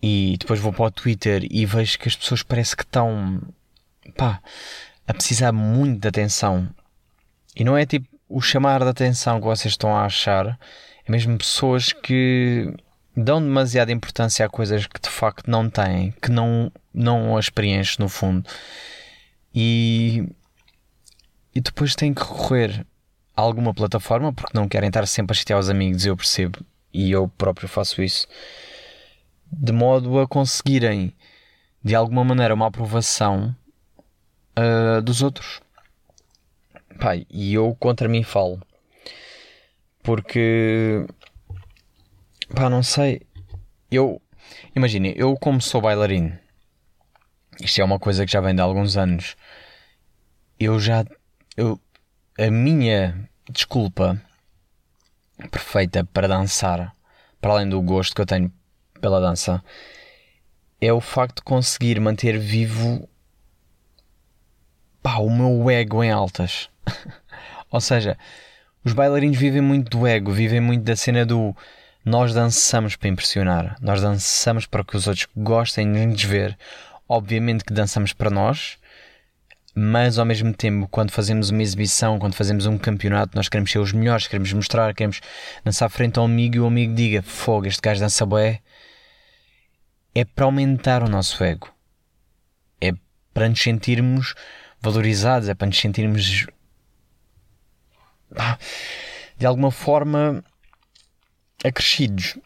E 0.00 0.36
depois 0.38 0.58
vou 0.58 0.72
para 0.72 0.84
o 0.84 0.90
Twitter 0.90 1.46
e 1.50 1.66
vejo 1.66 1.98
que 1.98 2.08
as 2.08 2.16
pessoas 2.16 2.42
parece 2.42 2.76
que 2.76 2.82
estão 2.82 3.40
pá, 4.10 4.40
a 5.06 5.14
precisar 5.14 5.52
muito 5.52 6.00
de 6.00 6.08
atenção. 6.08 6.68
E 7.54 7.64
não 7.64 7.76
é 7.76 7.84
tipo 7.86 8.08
o 8.28 8.40
chamar 8.40 8.82
de 8.82 8.88
atenção 8.88 9.38
que 9.38 9.46
vocês 9.46 9.72
estão 9.72 9.94
a 9.94 10.04
achar, 10.04 10.58
é 11.06 11.10
mesmo 11.10 11.36
pessoas 11.36 11.92
que 11.92 12.72
dão 13.14 13.42
demasiada 13.42 13.92
importância 13.92 14.44
a 14.44 14.48
coisas 14.48 14.86
que 14.86 15.00
de 15.00 15.10
facto 15.10 15.50
não 15.50 15.68
têm, 15.68 16.12
que 16.22 16.30
não, 16.30 16.72
não 16.94 17.36
as 17.36 17.50
preenchem 17.50 17.96
no 17.98 18.08
fundo. 18.08 18.48
E, 19.54 20.26
e 21.54 21.60
depois 21.60 21.94
têm 21.94 22.14
que 22.14 22.22
recorrer 22.22 22.86
a 23.36 23.42
alguma 23.42 23.74
plataforma 23.74 24.32
porque 24.32 24.56
não 24.56 24.66
querem 24.66 24.88
estar 24.88 25.06
sempre 25.06 25.34
a 25.34 25.38
chatear 25.38 25.58
os 25.58 25.68
amigos, 25.68 26.06
eu 26.06 26.16
percebo, 26.16 26.58
e 26.92 27.10
eu 27.10 27.28
próprio 27.28 27.68
faço 27.68 28.02
isso, 28.02 28.26
de 29.52 29.72
modo 29.72 30.18
a 30.18 30.26
conseguirem 30.26 31.12
de 31.84 31.94
alguma 31.94 32.24
maneira 32.24 32.54
uma 32.54 32.68
aprovação 32.68 33.54
uh, 34.58 35.02
dos 35.02 35.22
outros. 35.22 35.60
Pai, 36.98 37.26
e 37.30 37.54
eu 37.54 37.74
contra 37.78 38.08
mim 38.08 38.22
falo. 38.22 38.60
Porque. 40.02 41.06
Pá, 42.54 42.68
não 42.68 42.82
sei. 42.82 43.22
Eu. 43.90 44.20
Imagine, 44.74 45.14
eu 45.16 45.34
como 45.36 45.60
sou 45.60 45.80
bailarino. 45.80 46.38
Isto 47.60 47.80
é 47.80 47.84
uma 47.84 47.98
coisa 47.98 48.24
que 48.26 48.32
já 48.32 48.40
vem 48.40 48.54
de 48.54 48.60
alguns 48.60 48.96
anos. 48.96 49.36
Eu 50.58 50.78
já. 50.80 51.04
Eu, 51.56 51.80
a 52.38 52.50
minha 52.50 53.28
desculpa 53.50 54.20
perfeita 55.50 56.04
para 56.04 56.28
dançar, 56.28 56.94
para 57.40 57.52
além 57.52 57.68
do 57.68 57.80
gosto 57.82 58.14
que 58.14 58.20
eu 58.20 58.26
tenho 58.26 58.52
pela 59.00 59.20
dança, 59.20 59.62
é 60.80 60.92
o 60.92 61.00
facto 61.00 61.36
de 61.36 61.42
conseguir 61.42 62.00
manter 62.00 62.38
vivo 62.38 63.08
pá, 65.02 65.16
o 65.16 65.30
meu 65.30 65.70
ego 65.70 66.02
em 66.02 66.10
altas. 66.10 66.68
Ou 67.70 67.80
seja, 67.80 68.16
os 68.84 68.92
bailarinos 68.92 69.36
vivem 69.36 69.60
muito 69.60 69.96
do 69.96 70.06
ego, 70.06 70.32
vivem 70.32 70.60
muito 70.60 70.84
da 70.84 70.96
cena 70.96 71.24
do 71.24 71.54
nós 72.04 72.34
dançamos 72.34 72.96
para 72.96 73.08
impressionar, 73.08 73.76
nós 73.80 74.02
dançamos 74.02 74.66
para 74.66 74.82
que 74.82 74.96
os 74.96 75.06
outros 75.06 75.28
gostem 75.36 75.92
de 75.92 76.04
nos 76.04 76.24
ver. 76.24 76.58
Obviamente 77.08 77.64
que 77.64 77.72
dançamos 77.72 78.12
para 78.12 78.28
nós, 78.30 78.76
mas 79.74 80.18
ao 80.18 80.24
mesmo 80.24 80.52
tempo, 80.52 80.88
quando 80.88 81.12
fazemos 81.12 81.50
uma 81.50 81.62
exibição, 81.62 82.18
quando 82.18 82.34
fazemos 82.34 82.66
um 82.66 82.76
campeonato, 82.76 83.36
nós 83.36 83.48
queremos 83.48 83.70
ser 83.70 83.78
os 83.78 83.92
melhores, 83.92 84.26
queremos 84.26 84.52
mostrar, 84.52 84.92
queremos 84.94 85.20
dançar 85.64 85.88
frente 85.90 86.18
ao 86.18 86.24
amigo 86.24 86.56
e 86.56 86.60
o 86.60 86.66
amigo 86.66 86.94
diga: 86.94 87.22
Fogo, 87.22 87.66
este 87.66 87.80
gajo 87.80 88.00
dança 88.00 88.26
bué. 88.26 88.60
É 90.14 90.24
para 90.24 90.44
aumentar 90.44 91.02
o 91.02 91.08
nosso 91.08 91.42
ego, 91.42 91.72
é 92.80 92.92
para 93.32 93.48
nos 93.48 93.62
sentirmos 93.62 94.34
valorizados, 94.82 95.48
é 95.48 95.54
para 95.54 95.68
nos 95.68 95.78
sentirmos 95.78 96.46
de 99.38 99.46
alguma 99.46 99.70
forma 99.70 100.42
acrescidos. 101.64 102.36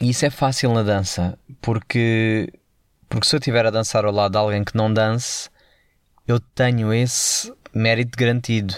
E 0.00 0.10
isso 0.10 0.24
é 0.24 0.30
fácil 0.30 0.72
na 0.72 0.82
dança, 0.82 1.38
porque, 1.60 2.52
porque 3.08 3.26
se 3.26 3.34
eu 3.34 3.38
estiver 3.38 3.66
a 3.66 3.70
dançar 3.70 4.04
ao 4.04 4.12
lado 4.12 4.32
de 4.32 4.38
alguém 4.38 4.64
que 4.64 4.76
não 4.76 4.92
dance, 4.92 5.50
eu 6.26 6.40
tenho 6.40 6.92
esse 6.92 7.52
mérito 7.74 8.16
garantido. 8.16 8.74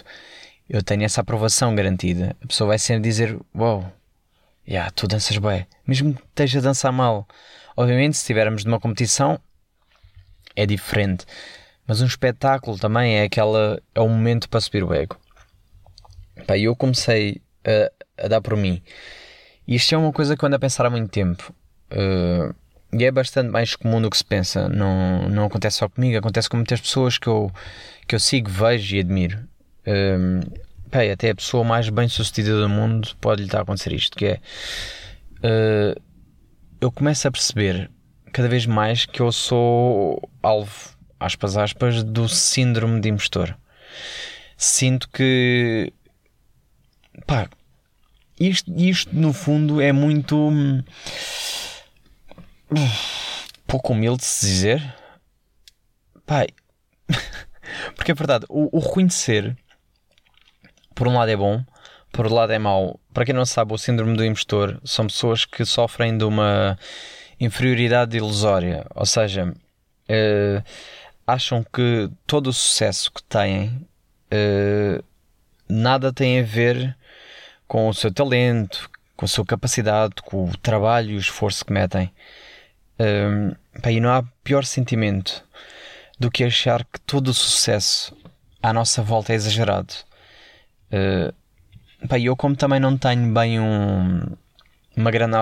Eu 0.69 0.83
tenho 0.83 1.05
essa 1.05 1.21
aprovação 1.21 1.75
garantida. 1.75 2.35
A 2.43 2.47
pessoa 2.47 2.69
vai 2.69 2.79
sempre 2.79 3.03
dizer: 3.03 3.39
Uau, 3.55 3.81
wow, 3.81 3.93
yeah, 4.67 4.91
tu 4.91 5.07
danças 5.07 5.37
bem, 5.37 5.67
mesmo 5.87 6.15
que 6.15 6.23
esteja 6.23 6.59
a 6.59 6.63
dançar 6.63 6.91
mal. 6.91 7.29
Obviamente, 7.77 8.17
se 8.17 8.23
estivermos 8.23 8.65
numa 8.65 8.81
competição, 8.81 9.39
é 10.57 10.65
diferente. 10.65 11.27
Mas 11.87 12.01
um 12.01 12.07
espetáculo 12.07 12.79
também 12.79 13.19
é 13.19 13.25
aquela 13.25 13.81
é 13.95 14.01
um 14.01 14.09
momento 14.09 14.49
para 14.49 14.61
subir 14.61 14.83
o 14.83 14.93
ego. 14.93 15.19
Pá, 16.47 16.59
eu 16.59 16.75
comecei 16.75 17.41
a, 17.65 18.25
a, 18.25 18.29
dar 18.29 18.41
por 18.41 18.57
mim. 18.57 18.83
Isto 19.67 19.95
é 19.95 19.99
uma 19.99 20.13
coisa 20.13 20.37
que 20.37 20.45
eu 20.45 20.47
ando 20.47 20.57
a 20.57 20.59
pensar 20.59 20.87
há 20.87 20.91
muito 20.91 21.11
tempo. 21.11 21.55
Uh, 21.91 22.55
e 22.93 23.05
é 23.05 23.11
bastante 23.11 23.51
mais 23.51 23.75
comum 23.75 24.01
do 24.01 24.09
que 24.09 24.17
se 24.17 24.25
pensa. 24.25 24.69
Não, 24.69 25.29
não 25.29 25.45
acontece 25.47 25.79
só 25.79 25.89
comigo, 25.89 26.17
acontece 26.17 26.49
com 26.49 26.57
muitas 26.57 26.81
pessoas 26.81 27.19
que 27.19 27.27
eu, 27.27 27.51
que 28.07 28.15
eu 28.15 28.21
sigo, 28.21 28.51
vejo 28.51 28.97
e 28.97 29.01
admiro. 29.01 29.39
Um, 29.87 30.41
pá, 30.91 31.01
até 31.13 31.31
a 31.31 31.35
pessoa 31.35 31.65
mais 31.65 31.89
bem 31.89 32.09
sucedida 32.09 32.61
do 32.61 32.69
mundo 32.69 33.09
pode 33.21 33.43
lhe 33.43 33.49
estar 33.49 33.59
a 33.59 33.63
acontecer 33.63 33.93
isto, 33.93 34.17
que 34.17 34.27
é 34.27 34.41
uh, 35.41 36.01
eu 36.81 36.93
começo 36.93 37.27
a 37.27 37.31
perceber 37.31 37.91
cada 38.33 38.49
vez 38.49 38.67
mais 38.67 39.07
que 39.07 39.21
eu 39.21 39.33
sou 39.33 40.29
alvo, 40.43 40.94
aspas, 41.25 41.57
aspas, 41.57 42.03
do 42.03 42.29
síndrome 42.29 43.01
de 43.01 43.09
impostor. 43.09 43.57
Sinto 44.57 45.09
que 45.09 45.93
pá, 47.27 47.49
isto, 48.39 48.73
isto 48.77 49.15
no 49.15 49.33
fundo 49.33 49.81
é 49.81 49.93
muito 49.93 50.37
hum, 50.37 50.83
pouco 53.67 53.93
humilde 53.93 54.19
de 54.19 54.27
se 54.27 54.47
dizer. 54.47 54.95
Pai, 56.27 56.49
porque 57.95 58.13
é 58.13 58.15
verdade, 58.15 58.47
o, 58.49 58.77
o 58.77 58.81
reconhecer 58.81 59.57
por 60.95 61.09
um 61.09 61.15
lado 61.15 61.31
é 61.31 61.37
bom, 61.37 61.63
por 62.13 62.25
outro 62.25 62.37
lado 62.37 62.53
é 62.53 62.59
mau. 62.59 63.01
Para 63.13 63.25
quem 63.25 63.35
não 63.35 63.45
sabe, 63.45 63.75
o 63.75 63.79
síndrome 63.79 64.17
do 64.17 64.25
impostor 64.25 64.81
são 64.85 65.07
pessoas 65.07 65.45
que 65.45 65.65
sofrem 65.65 66.17
de 66.17 66.25
uma 66.25 66.79
inferioridade 67.41 68.17
ilusória, 68.17 68.87
ou 68.95 69.05
seja, 69.05 69.45
uh, 69.49 70.65
acham 71.27 71.65
que 71.65 72.11
todo 72.27 72.49
o 72.49 72.53
sucesso 72.53 73.11
que 73.13 73.23
têm 73.23 73.87
uh, 74.33 75.05
nada 75.69 76.13
tem 76.13 76.41
a 76.41 76.43
ver 76.43 76.97
com 77.67 77.89
o 77.89 77.95
seu 77.95 78.13
talento, 78.13 78.91
com 79.17 79.25
a 79.25 79.29
sua 79.29 79.45
capacidade, 79.45 80.15
com 80.25 80.45
o 80.45 80.57
trabalho 80.59 81.13
e 81.13 81.17
o 81.17 81.19
esforço 81.19 81.65
que 81.65 81.73
metem. 81.73 82.13
Um, 82.99 83.55
pá, 83.81 83.91
e 83.91 84.01
não 84.01 84.11
há 84.11 84.23
pior 84.43 84.65
sentimento 84.65 85.45
do 86.19 86.31
que 86.31 86.45
achar 86.45 86.85
que 86.85 87.01
todo 87.01 87.29
o 87.29 87.35
sucesso 87.35 88.17
à 88.63 88.73
nossa 88.73 89.03
volta 89.03 89.33
é 89.33 89.37
exagerado. 89.37 89.95
Uh, 90.93 91.35
eu, 92.23 92.37
como 92.37 92.55
também 92.55 92.79
não 92.79 92.97
tenho 92.97 93.33
bem 93.33 93.59
um, 93.59 94.37
uma 94.97 95.11
grande 95.11 95.35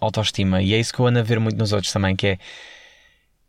autoestima, 0.00 0.62
e 0.62 0.74
é 0.74 0.78
isso 0.78 0.92
que 0.92 1.00
eu 1.00 1.06
ando 1.06 1.18
a 1.18 1.22
ver 1.22 1.38
muito 1.38 1.56
nos 1.56 1.72
outros 1.72 1.92
também, 1.92 2.16
que 2.16 2.26
é 2.26 2.38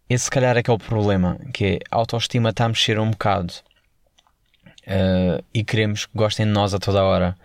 esse 0.09 0.25
se 0.25 0.31
calhar 0.31 0.57
é 0.57 0.63
que 0.63 0.69
é 0.69 0.73
o 0.73 0.77
problema, 0.77 1.37
que 1.53 1.65
é 1.65 1.79
a 1.91 1.97
autoestima 1.97 2.49
está 2.49 2.65
a 2.65 2.69
mexer 2.69 2.99
um 2.99 3.11
bocado 3.11 3.53
uh, 4.87 5.43
e 5.53 5.63
queremos 5.63 6.05
que 6.05 6.11
gostem 6.15 6.45
de 6.45 6.51
nós 6.51 6.73
a 6.73 6.79
toda 6.79 7.03
hora 7.03 7.37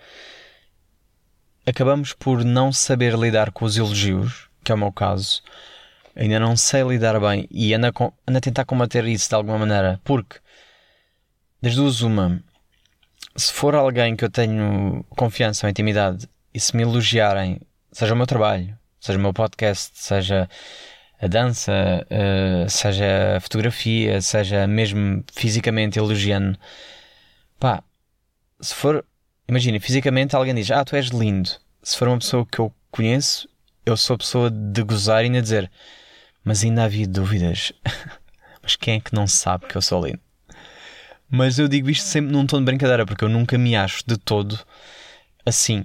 acabamos 1.67 2.13
por 2.13 2.45
não 2.45 2.73
saber 2.73 3.15
lidar 3.15 3.51
com 3.51 3.65
os 3.65 3.77
elogios, 3.77 4.49
que 4.63 4.71
é 4.71 4.75
o 4.75 4.79
meu 4.79 4.93
caso. 4.93 5.43
Ainda 6.15 6.39
não 6.39 6.57
sei 6.57 6.83
lidar 6.83 7.19
bem 7.19 7.49
e 7.51 7.75
ando 7.75 7.87
a, 7.87 8.13
ando 8.29 8.39
a 8.39 8.41
tentar 8.41 8.65
combater 8.65 9.05
isso 9.07 9.29
de 9.29 9.35
alguma 9.35 9.59
maneira, 9.59 10.01
porque 10.05 10.39
das 11.61 11.75
duas, 11.75 12.03
uma, 12.03 12.41
se 13.35 13.53
for 13.53 13.75
alguém 13.75 14.15
que 14.15 14.25
eu 14.25 14.31
tenho 14.31 15.05
confiança 15.17 15.67
ou 15.67 15.71
intimidade 15.71 16.29
e 16.53 16.61
se 16.61 16.77
me 16.77 16.83
elogiarem, 16.83 17.61
seja 17.91 18.15
o 18.15 18.17
meu 18.17 18.27
trabalho, 18.27 18.79
seja 19.01 19.19
o 19.19 19.23
meu 19.23 19.33
podcast, 19.33 19.91
seja 19.95 20.49
a 21.25 21.29
dança, 21.29 21.73
uh, 22.11 22.69
seja 22.69 23.37
a 23.37 23.41
fotografia, 23.41 24.21
seja 24.21 24.67
mesmo 24.67 25.25
fisicamente 25.33 25.99
elogiando, 25.99 26.59
pá, 27.59 27.83
se 28.61 28.75
for 28.75 29.05
imagina, 29.49 29.79
fisicamente 29.81 30.35
alguém 30.37 30.55
diz: 30.55 30.71
Ah, 30.71 30.85
tu 30.85 30.97
és 30.97 31.09
lindo. 31.09 31.51
Se 31.83 31.97
for 31.97 32.09
uma 32.09 32.19
pessoa 32.19 32.47
que 32.47 32.59
eu 32.59 32.73
conheço, 32.91 33.49
eu 33.85 33.97
sou 33.97 34.15
a 34.15 34.19
pessoa 34.19 34.51
de 34.51 34.83
gozar 34.83 35.23
e 35.23 35.27
ainda 35.27 35.43
dizer: 35.43 35.71
Mas 36.45 36.63
ainda 36.65 36.85
havia 36.85 37.07
dúvidas. 37.07 37.73
Mas 38.63 38.77
quem 38.77 38.97
é 38.97 39.01
que 39.01 39.15
não 39.15 39.27
sabe 39.27 39.67
que 39.67 39.77
eu 39.77 39.83
sou 39.83 40.05
lindo? 40.05 40.21
Mas 41.31 41.59
eu 41.59 41.69
digo 41.69 41.91
isto 41.91 42.05
sempre 42.05 42.33
num 42.33 42.47
tom 42.47 42.59
de 42.59 42.65
brincadeira, 42.65 43.05
porque 43.05 43.25
eu 43.25 43.29
nunca 43.29 43.59
me 43.59 43.77
acho 43.77 44.03
de 44.07 44.17
todo 44.17 44.59
assim. 45.45 45.81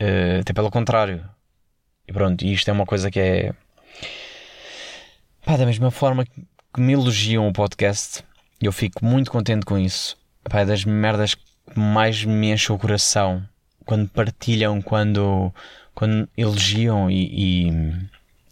Uh, 0.00 0.40
até 0.40 0.52
pelo 0.52 0.70
contrário. 0.70 1.28
E 2.06 2.12
pronto, 2.12 2.44
isto 2.44 2.68
é 2.68 2.72
uma 2.72 2.86
coisa 2.86 3.10
que 3.10 3.20
é. 3.20 3.54
Pá, 5.44 5.58
da 5.58 5.66
mesma 5.66 5.90
forma 5.90 6.24
que 6.24 6.80
me 6.80 6.94
elogiam 6.94 7.46
o 7.46 7.52
podcast, 7.52 8.24
eu 8.62 8.72
fico 8.72 9.04
muito 9.04 9.30
contente 9.30 9.66
com 9.66 9.78
isso. 9.78 10.16
Pá, 10.42 10.60
é 10.60 10.64
das 10.64 10.86
merdas 10.86 11.34
que 11.34 11.44
mais 11.78 12.24
me 12.24 12.50
enche 12.50 12.72
o 12.72 12.78
coração 12.78 13.46
quando 13.84 14.08
partilham, 14.08 14.80
quando, 14.80 15.52
quando 15.94 16.26
elogiam 16.34 17.10
e, 17.10 17.66
e, 17.66 17.68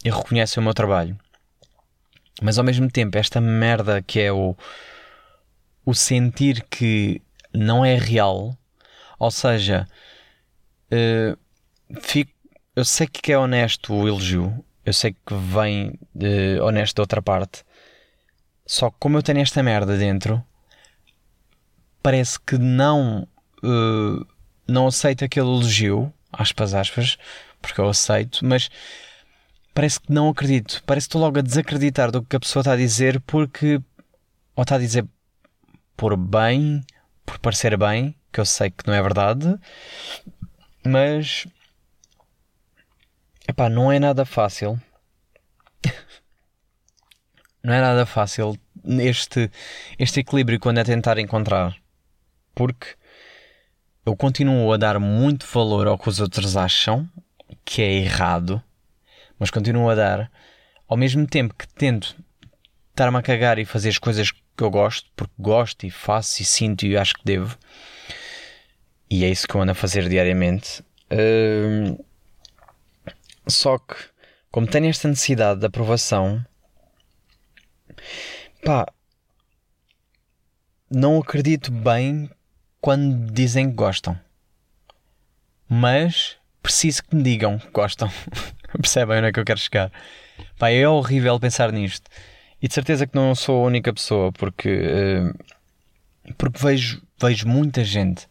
e 0.04 0.10
reconhecem 0.10 0.60
o 0.60 0.64
meu 0.64 0.74
trabalho. 0.74 1.18
Mas 2.42 2.58
ao 2.58 2.64
mesmo 2.64 2.90
tempo, 2.90 3.16
esta 3.16 3.40
merda 3.40 4.02
que 4.02 4.20
é 4.20 4.30
o, 4.30 4.54
o 5.86 5.94
sentir 5.94 6.62
que 6.68 7.22
não 7.54 7.82
é 7.82 7.96
real, 7.96 8.54
ou 9.18 9.30
seja, 9.30 9.88
uh, 10.92 11.38
fico, 12.02 12.32
eu 12.76 12.84
sei 12.84 13.06
que 13.06 13.32
é 13.32 13.38
honesto 13.38 13.94
o 13.94 14.06
elogio, 14.06 14.62
eu 14.84 14.92
sei 14.92 15.12
que 15.12 15.34
vem 15.34 15.98
de 16.14 16.60
honesto 16.60 16.96
da 16.96 17.02
outra 17.02 17.22
parte, 17.22 17.64
só 18.66 18.90
que 18.90 18.96
como 18.98 19.18
eu 19.18 19.22
tenho 19.22 19.40
esta 19.40 19.62
merda 19.62 19.96
dentro, 19.96 20.42
parece 22.02 22.38
que 22.40 22.58
não, 22.58 23.26
uh, 23.62 24.26
não 24.66 24.86
aceito 24.86 25.24
aquele 25.24 25.46
elogio, 25.46 26.12
aspas, 26.32 26.74
aspas, 26.74 27.18
porque 27.60 27.80
eu 27.80 27.88
aceito, 27.88 28.44
mas 28.44 28.70
parece 29.74 30.00
que 30.00 30.12
não 30.12 30.28
acredito. 30.28 30.82
Parece 30.84 31.06
que 31.06 31.10
estou 31.10 31.20
logo 31.20 31.38
a 31.38 31.42
desacreditar 31.42 32.10
do 32.10 32.22
que 32.22 32.36
a 32.36 32.40
pessoa 32.40 32.60
está 32.60 32.72
a 32.72 32.76
dizer 32.76 33.20
porque. 33.20 33.80
Ou 34.54 34.62
está 34.62 34.76
a 34.76 34.78
dizer 34.78 35.06
por 35.96 36.16
bem, 36.16 36.84
por 37.24 37.38
parecer 37.38 37.76
bem, 37.76 38.14
que 38.32 38.40
eu 38.40 38.44
sei 38.44 38.70
que 38.70 38.86
não 38.86 38.94
é 38.94 39.02
verdade, 39.02 39.58
mas. 40.84 41.46
Epá, 43.52 43.68
não 43.68 43.92
é 43.92 43.98
nada 43.98 44.24
fácil. 44.24 44.80
não 47.62 47.74
é 47.74 47.80
nada 47.80 48.06
fácil 48.06 48.58
este, 49.00 49.50
este 49.98 50.20
equilíbrio 50.20 50.58
quando 50.58 50.78
é 50.78 50.84
tentar 50.84 51.18
encontrar. 51.18 51.76
Porque 52.54 52.86
eu 54.04 54.16
continuo 54.16 54.72
a 54.72 54.76
dar 54.76 54.98
muito 54.98 55.46
valor 55.46 55.86
ao 55.86 55.98
que 55.98 56.08
os 56.08 56.18
outros 56.18 56.56
acham, 56.56 57.08
que 57.64 57.82
é 57.82 57.92
errado 57.92 58.62
mas 59.42 59.50
continuo 59.50 59.90
a 59.90 59.96
dar, 59.96 60.30
ao 60.86 60.96
mesmo 60.96 61.26
tempo 61.26 61.52
que 61.52 61.66
tento 61.66 62.14
estar-me 62.90 63.18
a 63.18 63.22
cagar 63.22 63.58
e 63.58 63.64
fazer 63.64 63.88
as 63.88 63.98
coisas 63.98 64.30
que 64.30 64.62
eu 64.62 64.70
gosto, 64.70 65.10
porque 65.16 65.34
gosto 65.36 65.84
e 65.84 65.90
faço 65.90 66.40
e 66.40 66.44
sinto 66.44 66.86
e 66.86 66.96
acho 66.96 67.14
que 67.14 67.24
devo, 67.24 67.58
e 69.10 69.24
é 69.24 69.28
isso 69.28 69.48
que 69.48 69.56
eu 69.56 69.60
ando 69.60 69.72
a 69.72 69.74
fazer 69.74 70.08
diariamente. 70.08 70.80
Uh, 71.10 72.02
só 73.46 73.78
que, 73.78 73.96
como 74.50 74.66
tenho 74.66 74.88
esta 74.88 75.08
necessidade 75.08 75.60
de 75.60 75.66
aprovação, 75.66 76.44
pá, 78.64 78.86
não 80.90 81.18
acredito 81.18 81.70
bem 81.70 82.30
quando 82.80 83.32
dizem 83.32 83.70
que 83.70 83.76
gostam, 83.76 84.18
mas 85.68 86.36
preciso 86.62 87.02
que 87.04 87.16
me 87.16 87.22
digam 87.22 87.58
que 87.58 87.70
gostam. 87.70 88.10
Percebem 88.80 89.18
onde 89.18 89.28
é 89.28 89.32
que 89.32 89.40
eu 89.40 89.44
quero 89.44 89.58
chegar? 89.58 89.92
Pá, 90.58 90.70
é 90.70 90.88
horrível 90.88 91.38
pensar 91.38 91.72
nisto. 91.72 92.10
E 92.60 92.68
de 92.68 92.74
certeza 92.74 93.06
que 93.06 93.14
não 93.14 93.34
sou 93.34 93.62
a 93.62 93.66
única 93.66 93.92
pessoa, 93.92 94.30
porque, 94.32 94.70
uh, 94.70 96.34
porque 96.38 96.58
vejo, 96.58 97.02
vejo 97.20 97.48
muita 97.48 97.82
gente. 97.84 98.28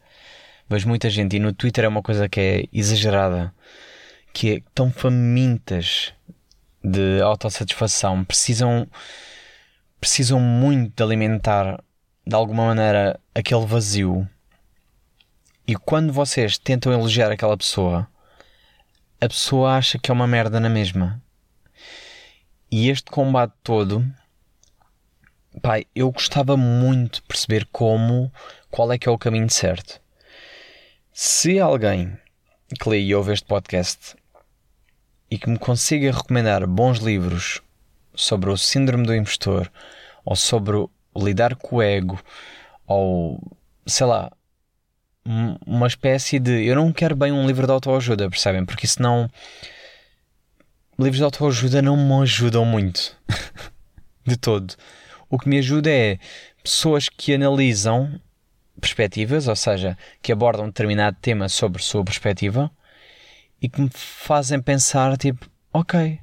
Vejo 0.69 0.87
muita 0.87 1.09
gente. 1.09 1.35
E 1.35 1.39
no 1.39 1.53
Twitter 1.53 1.83
é 1.83 1.87
uma 1.87 2.01
coisa 2.01 2.29
que 2.29 2.39
é 2.39 2.63
exagerada. 2.71 3.53
Que 4.33 4.55
é 4.55 4.61
tão 4.73 4.91
famintas 4.91 6.13
de 6.83 7.21
autossatisfação. 7.21 8.23
Precisam, 8.23 8.87
precisam 9.99 10.39
muito 10.39 10.95
de 10.95 11.03
alimentar, 11.03 11.83
de 12.25 12.35
alguma 12.35 12.65
maneira, 12.65 13.19
aquele 13.35 13.65
vazio. 13.65 14.27
E 15.67 15.75
quando 15.75 16.11
vocês 16.11 16.57
tentam 16.57 16.91
elogiar 16.91 17.31
aquela 17.31 17.57
pessoa 17.57 18.07
a 19.23 19.29
pessoa 19.29 19.77
acha 19.77 19.99
que 19.99 20.09
é 20.09 20.13
uma 20.15 20.25
merda 20.25 20.59
na 20.59 20.67
mesma. 20.67 21.21
E 22.71 22.89
este 22.89 23.11
combate 23.11 23.53
todo, 23.61 24.03
pai, 25.61 25.85
eu 25.93 26.11
gostava 26.11 26.57
muito 26.57 27.17
de 27.17 27.27
perceber 27.27 27.67
como, 27.71 28.33
qual 28.71 28.91
é 28.91 28.97
que 28.97 29.07
é 29.07 29.11
o 29.11 29.19
caminho 29.19 29.47
certo. 29.47 30.01
Se 31.13 31.59
alguém 31.59 32.17
que 32.79 32.89
lê 32.89 32.99
e 33.01 33.13
ouve 33.13 33.31
este 33.31 33.45
podcast 33.45 34.15
e 35.31 35.39
que 35.39 35.49
me 35.49 35.57
consiga 35.57 36.11
recomendar 36.11 36.67
bons 36.67 36.99
livros 36.99 37.61
sobre 38.13 38.49
o 38.49 38.57
síndrome 38.57 39.05
do 39.05 39.15
impostor 39.15 39.71
ou 40.25 40.35
sobre 40.35 40.85
lidar 41.15 41.55
com 41.55 41.77
o 41.77 41.81
ego 41.81 42.21
ou 42.85 43.41
sei 43.85 44.05
lá, 44.05 44.29
uma 45.65 45.87
espécie 45.87 46.39
de. 46.39 46.65
Eu 46.65 46.75
não 46.75 46.91
quero 46.91 47.15
bem 47.15 47.31
um 47.31 47.47
livro 47.47 47.65
de 47.65 47.71
autoajuda, 47.71 48.29
percebem? 48.29 48.65
Porque 48.65 48.85
isso 48.85 49.01
não. 49.01 49.29
Livros 50.99 51.17
de 51.17 51.23
autoajuda 51.23 51.81
não 51.81 51.95
me 51.95 52.23
ajudam 52.23 52.65
muito. 52.65 53.17
de 54.25 54.35
todo. 54.35 54.75
O 55.29 55.39
que 55.39 55.47
me 55.47 55.57
ajuda 55.59 55.89
é 55.89 56.19
pessoas 56.61 57.07
que 57.07 57.33
analisam 57.33 58.19
perspectivas, 58.79 59.47
ou 59.47 59.55
seja, 59.55 59.97
que 60.21 60.31
abordam 60.31 60.65
determinado 60.65 61.17
tema 61.21 61.47
sobre 61.47 61.81
sua 61.81 62.03
perspectiva 62.03 62.69
e 63.61 63.69
que 63.69 63.79
me 63.79 63.89
fazem 63.93 64.61
pensar, 64.61 65.15
tipo, 65.17 65.47
ok, 65.71 66.19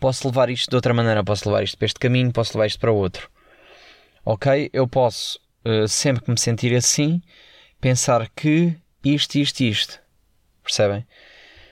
posso 0.00 0.26
levar 0.28 0.48
isto 0.48 0.70
de 0.70 0.76
outra 0.76 0.94
maneira, 0.94 1.22
posso 1.22 1.48
levar 1.48 1.62
isto 1.62 1.76
para 1.76 1.86
este 1.86 2.00
caminho, 2.00 2.32
posso 2.32 2.56
levar 2.56 2.66
isto 2.66 2.80
para 2.80 2.92
outro. 2.92 3.30
Ok, 4.24 4.70
eu 4.72 4.86
posso, 4.88 5.38
uh, 5.64 5.86
sempre 5.86 6.24
que 6.24 6.30
me 6.30 6.38
sentir 6.38 6.74
assim, 6.74 7.20
pensar 7.80 8.28
que 8.30 8.76
isto, 9.04 9.36
isto, 9.36 9.60
isto. 9.60 10.00
Percebem? 10.62 11.06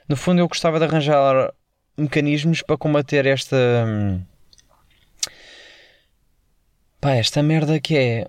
No 0.09 0.17
fundo, 0.17 0.41
eu 0.41 0.49
gostava 0.49 0.79
de 0.79 0.85
arranjar 0.85 1.53
mecanismos 1.97 2.63
para 2.63 2.77
combater 2.77 3.27
esta. 3.27 3.57
Hum, 3.87 4.23
pá, 7.01 7.13
esta 7.15 7.43
merda 7.43 7.81
que 7.81 7.97
é. 7.97 8.27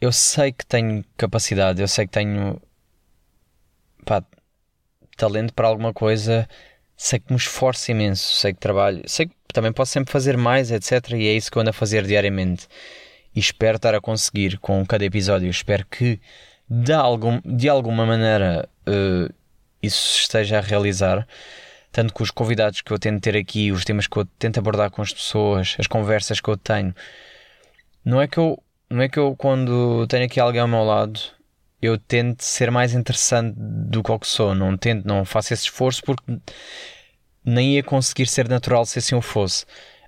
Eu 0.00 0.12
sei 0.12 0.52
que 0.52 0.66
tenho 0.66 1.04
capacidade, 1.16 1.80
eu 1.80 1.88
sei 1.88 2.06
que 2.06 2.12
tenho. 2.12 2.60
pá, 4.04 4.22
talento 5.16 5.52
para 5.52 5.68
alguma 5.68 5.92
coisa, 5.92 6.48
sei 6.96 7.18
que 7.18 7.32
me 7.32 7.38
esforço 7.38 7.90
imenso, 7.90 8.34
sei 8.34 8.52
que 8.52 8.60
trabalho, 8.60 9.02
sei 9.06 9.26
que 9.26 9.34
também 9.52 9.72
posso 9.72 9.92
sempre 9.92 10.12
fazer 10.12 10.36
mais, 10.36 10.70
etc. 10.70 11.12
E 11.12 11.28
é 11.28 11.32
isso 11.32 11.50
que 11.50 11.58
eu 11.58 11.62
ando 11.62 11.70
a 11.70 11.72
fazer 11.72 12.04
diariamente. 12.06 12.68
E 13.34 13.40
espero 13.40 13.76
estar 13.76 13.94
a 13.94 14.00
conseguir 14.00 14.58
com 14.58 14.84
cada 14.86 15.04
episódio. 15.04 15.48
Espero 15.48 15.86
que 15.86 16.20
de, 16.68 16.92
algum, 16.92 17.40
de 17.44 17.68
alguma 17.68 18.04
maneira 18.06 18.68
uh, 18.88 19.32
isso 19.82 20.20
esteja 20.20 20.58
a 20.58 20.60
realizar, 20.60 21.26
tanto 21.92 22.12
com 22.12 22.22
os 22.22 22.30
convidados 22.30 22.80
que 22.80 22.92
eu 22.92 22.98
tento 22.98 23.22
ter 23.22 23.36
aqui, 23.36 23.70
os 23.72 23.84
temas 23.84 24.06
que 24.06 24.16
eu 24.16 24.24
tento 24.38 24.58
abordar 24.58 24.90
com 24.90 25.02
as 25.02 25.12
pessoas, 25.12 25.76
as 25.78 25.86
conversas 25.86 26.40
que 26.40 26.48
eu 26.48 26.56
tenho. 26.56 26.94
Não 28.04 28.20
é 28.20 28.28
que 28.28 28.38
eu, 28.38 28.62
não 28.90 29.02
é 29.02 29.08
que 29.08 29.18
eu 29.18 29.34
quando 29.36 30.06
tenho 30.06 30.24
aqui 30.24 30.40
alguém 30.40 30.60
ao 30.60 30.68
meu 30.68 30.84
lado, 30.84 31.20
eu 31.86 31.98
tento 31.98 32.42
ser 32.42 32.70
mais 32.70 32.94
interessante 32.94 33.54
do 33.56 34.02
que 34.02 34.10
o 34.10 34.18
que 34.18 34.26
sou, 34.26 34.54
não 34.54 34.76
tento, 34.76 35.06
não 35.06 35.24
faço 35.24 35.52
esse 35.52 35.64
esforço 35.64 36.02
porque 36.02 36.38
nem 37.44 37.74
ia 37.74 37.82
conseguir 37.82 38.26
ser 38.26 38.48
natural 38.48 38.84
se 38.84 38.98
assim 38.98 39.14
o 39.14 39.22
fosse. 39.22 39.64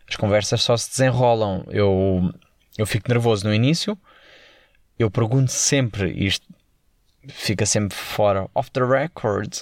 As 0.09 0.16
conversas 0.16 0.62
só 0.62 0.76
se 0.76 0.91
desenrolam. 0.91 1.64
Eu, 1.68 2.33
eu 2.76 2.87
fico 2.87 3.09
nervoso 3.09 3.47
no 3.47 3.55
início, 3.55 3.97
eu 4.99 5.11
pergunto 5.11 5.53
sempre 5.53 6.11
isto, 6.12 6.47
fica 7.29 7.64
sempre 7.64 7.97
fora, 7.97 8.49
off 8.55 8.70
the 8.72 8.81
record, 8.81 9.59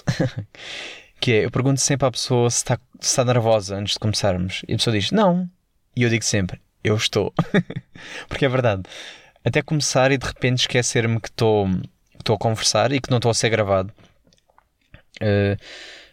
que 1.21 1.33
é, 1.33 1.45
eu 1.45 1.51
pergunto 1.51 1.79
sempre 1.79 2.07
à 2.07 2.11
pessoa 2.11 2.49
se 2.49 2.57
está, 2.57 2.79
se 2.99 3.09
está 3.09 3.23
nervosa 3.23 3.75
antes 3.75 3.93
de 3.93 3.99
começarmos. 3.99 4.63
E 4.67 4.73
a 4.73 4.77
pessoa 4.77 4.97
diz, 4.97 5.11
não. 5.11 5.49
E 5.95 6.03
eu 6.03 6.09
digo 6.09 6.23
sempre, 6.23 6.59
eu 6.83 6.95
estou. 6.95 7.33
Porque 8.27 8.45
é 8.45 8.49
verdade. 8.49 8.83
Até 9.43 9.61
começar 9.61 10.11
e 10.11 10.17
de 10.17 10.25
repente 10.25 10.59
esquecer-me 10.59 11.19
que 11.19 11.29
estou, 11.29 11.67
estou 12.27 12.35
a 12.35 12.39
conversar 12.39 12.91
e 12.91 13.01
que 13.01 13.09
não 13.09 13.17
estou 13.17 13.31
a 13.31 13.33
ser 13.33 13.49
gravado. 13.49 13.93
Uh, 15.21 15.57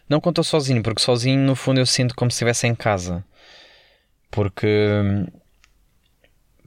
não 0.09 0.19
quando 0.19 0.41
estou 0.41 0.43
sozinho, 0.43 0.81
porque 0.81 1.01
sozinho 1.01 1.39
no 1.39 1.55
fundo 1.55 1.79
eu 1.79 1.85
sinto 1.85 2.15
como 2.15 2.31
se 2.31 2.35
estivesse 2.35 2.67
em 2.67 2.75
casa. 2.75 3.23
Porque. 4.31 4.67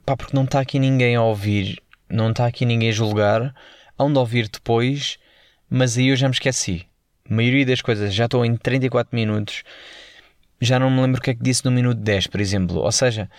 Pá, 0.05 0.17
porque 0.17 0.35
não 0.35 0.45
está 0.45 0.59
aqui 0.59 0.79
ninguém 0.79 1.15
a 1.15 1.21
ouvir 1.21 1.81
não 2.09 2.31
está 2.31 2.47
aqui 2.47 2.65
ninguém 2.65 2.89
a 2.89 2.93
julgar, 2.93 3.53
hão 3.97 4.11
de 4.11 4.17
ouvir 4.17 4.49
depois, 4.49 5.19
mas 5.69 5.97
aí 5.97 6.07
eu 6.07 6.15
já 6.15 6.27
me 6.27 6.33
esqueci. 6.33 6.87
A 7.29 7.33
maioria 7.33 7.65
das 7.65 7.81
coisas 7.81 8.13
já 8.13 8.25
estou 8.25 8.43
em 8.43 8.55
34 8.57 9.15
minutos, 9.15 9.63
já 10.59 10.79
não 10.79 10.89
me 10.89 11.01
lembro 11.01 11.19
o 11.19 11.23
que 11.23 11.29
é 11.29 11.35
que 11.35 11.43
disse 11.43 11.63
no 11.63 11.71
minuto 11.71 11.99
10, 11.99 12.27
por 12.27 12.41
exemplo. 12.41 12.77
Ou 12.79 12.91
seja, 12.91 13.29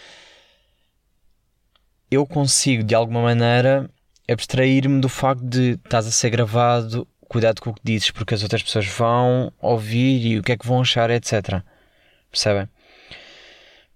eu 2.10 2.24
consigo 2.26 2.84
de 2.84 2.94
alguma 2.94 3.22
maneira 3.22 3.90
abstrair-me 4.30 5.00
do 5.00 5.08
facto 5.08 5.44
de 5.44 5.72
estás 5.72 6.06
a 6.06 6.10
ser 6.10 6.30
gravado, 6.30 7.06
cuidado 7.28 7.60
com 7.60 7.70
o 7.70 7.74
que 7.74 7.80
dizes, 7.82 8.10
porque 8.10 8.34
as 8.34 8.42
outras 8.42 8.62
pessoas 8.62 8.86
vão 8.86 9.52
ouvir 9.60 10.26
e 10.26 10.38
o 10.38 10.42
que 10.42 10.52
é 10.52 10.56
que 10.56 10.66
vão 10.66 10.80
achar, 10.80 11.10
etc. 11.10 11.62
Percebem? 12.30 12.68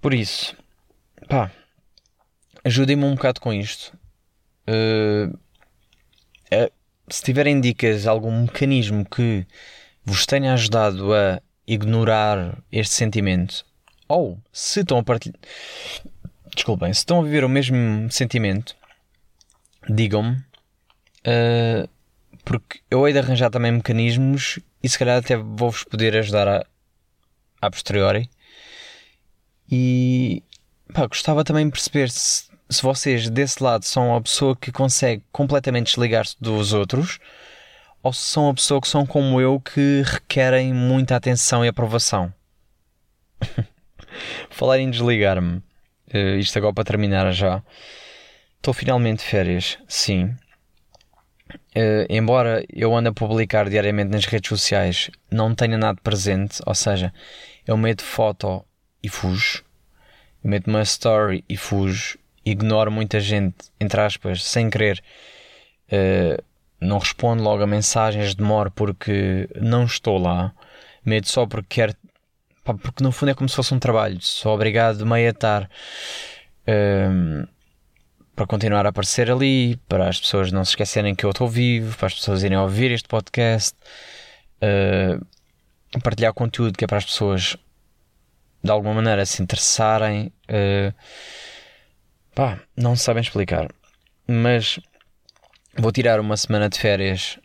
Por 0.01 0.13
isso, 0.13 0.57
pá, 1.29 1.51
ajudem-me 2.65 3.05
um 3.05 3.15
bocado 3.15 3.41
com 3.41 3.53
isto. 3.53 3.97
Uh, 4.69 5.35
uh, 6.53 6.73
se 7.09 7.23
tiverem 7.23 7.61
dicas, 7.61 8.07
algum 8.07 8.43
mecanismo 8.43 9.05
que 9.05 9.47
vos 10.05 10.27
tenha 10.27 10.53
ajudado 10.53 11.15
a 11.15 11.41
ignorar 11.67 12.59
este 12.71 12.95
sentimento, 12.95 13.65
ou 14.09 14.39
se 14.53 14.81
estão 14.81 14.99
a 14.99 15.03
partilhar. 15.03 15.39
Desculpem, 16.55 16.93
se 16.93 17.01
estão 17.01 17.21
a 17.21 17.25
viver 17.25 17.45
o 17.45 17.49
mesmo 17.49 18.11
sentimento, 18.11 18.77
digam-me, 19.89 20.37
uh, 21.27 21.89
porque 22.45 22.81
eu 22.91 23.07
hei 23.07 23.13
de 23.13 23.19
arranjar 23.19 23.51
também 23.51 23.73
mecanismos 23.73 24.59
e 24.83 24.89
se 24.89 24.99
calhar 24.99 25.19
até 25.19 25.37
vou-vos 25.37 25.85
poder 25.85 26.17
ajudar 26.17 26.47
a, 26.47 26.67
a 27.61 27.71
posteriori. 27.71 28.29
E 29.71 30.43
pá, 30.93 31.07
gostava 31.07 31.43
também 31.45 31.67
de 31.67 31.73
perceber 31.73 32.11
se, 32.11 32.45
se 32.69 32.83
vocês 32.83 33.31
desse 33.31 33.63
lado 33.63 33.85
são 33.85 34.15
a 34.15 34.21
pessoa 34.21 34.55
que 34.55 34.71
consegue 34.71 35.23
completamente 35.33 35.87
desligar-se 35.87 36.37
dos 36.41 36.73
outros 36.73 37.19
ou 38.03 38.13
se 38.13 38.21
são 38.21 38.51
a 38.51 38.55
pessoa 38.55 38.81
que 38.81 38.89
são 38.89 39.07
como 39.07 39.41
eu 39.41 39.59
que 39.59 40.03
requerem 40.05 40.75
muita 40.75 41.17
atenção 41.17 41.65
e 41.65 41.69
aprovação. 41.69 42.33
Falar 44.51 44.79
em 44.79 44.91
desligar-me, 44.91 45.57
uh, 46.15 46.39
isto 46.39 46.59
agora 46.59 46.75
para 46.75 46.85
terminar 46.85 47.33
já. 47.33 47.63
Estou 48.65 48.73
finalmente 48.73 49.19
de 49.19 49.25
férias, 49.27 49.77
sim. 49.87 50.35
Uh, 51.77 52.09
embora 52.09 52.65
eu 52.73 52.97
ande 52.97 53.11
a 53.11 53.13
publicar 53.13 53.69
diariamente 53.69 54.11
nas 54.11 54.25
redes 54.25 54.49
sociais, 54.49 55.11
não 55.31 55.55
tenha 55.55 55.77
nada 55.77 56.01
presente, 56.03 56.63
ou 56.65 56.75
seja, 56.75 57.13
eu 57.67 57.77
meto 57.77 58.03
foto 58.03 58.65
e 59.03 59.09
fujo, 59.11 59.63
eu 60.43 60.49
meto 60.49 60.69
uma 60.69 60.81
story 60.81 61.45
e 61.47 61.59
fujo, 61.59 62.19
ignoro 62.43 62.91
muita 62.91 63.21
gente, 63.21 63.55
entre 63.79 64.01
aspas, 64.01 64.43
sem 64.43 64.71
querer, 64.71 65.05
uh, 65.93 66.43
não 66.81 66.97
respondo 66.97 67.43
logo 67.43 67.63
a 67.63 67.67
mensagens, 67.67 68.35
demoro 68.35 68.71
porque 68.71 69.47
não 69.61 69.85
estou 69.85 70.17
lá, 70.17 70.55
medo 71.05 71.29
só 71.29 71.45
porque 71.45 71.83
quero, 71.83 71.95
porque 72.65 73.05
no 73.05 73.13
fundo 73.13 73.29
é 73.29 73.35
como 73.35 73.47
se 73.47 73.57
fosse 73.57 73.75
um 73.75 73.79
trabalho, 73.79 74.17
sou 74.23 74.55
obrigado 74.55 75.05
a 75.13 75.21
estar. 75.21 75.69
Uh, 76.67 77.47
para 78.35 78.47
continuar 78.47 78.85
a 78.85 78.89
aparecer 78.89 79.31
ali, 79.31 79.77
para 79.89 80.09
as 80.09 80.21
pessoas 80.21 80.51
não 80.51 80.65
se 80.65 80.73
esquecerem 80.73 81.15
que 81.15 81.25
eu 81.25 81.31
estou 81.31 81.49
vivo, 81.49 81.97
para 81.97 82.07
as 82.07 82.15
pessoas 82.15 82.43
irem 82.43 82.59
ouvir 82.59 82.91
este 82.91 83.09
podcast, 83.09 83.77
uh, 84.57 86.01
partilhar 86.01 86.35
conteúdo 86.35 86.77
que 86.77 86.85
é 86.85 86.89
para 86.89 86.99
as 86.99 87.05
pessoas 87.05 87.57
de 88.63 88.71
alguma 88.71 88.95
maneira 88.95 89.25
se 89.25 89.43
interessarem. 89.43 90.33
Uh, 90.49 90.93
pá, 92.35 92.61
não 92.77 92.97
sabem 92.97 93.23
explicar. 93.23 93.69
Mas 94.27 94.81
vou 95.77 95.93
tirar 95.93 96.19
uma 96.19 96.37
semana 96.37 96.69
de 96.69 96.79
férias 96.79 97.39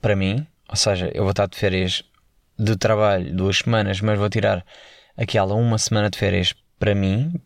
para 0.00 0.16
mim, 0.16 0.46
ou 0.68 0.76
seja, 0.76 1.10
eu 1.14 1.22
vou 1.22 1.30
estar 1.30 1.46
de 1.46 1.56
férias 1.56 2.02
de 2.58 2.76
trabalho 2.76 3.32
duas 3.34 3.58
semanas, 3.58 4.00
mas 4.00 4.18
vou 4.18 4.28
tirar 4.28 4.64
aquela 5.16 5.54
uma 5.54 5.78
semana 5.78 6.10
de 6.10 6.18
férias 6.18 6.54
para 6.78 6.94
mim 6.94 7.40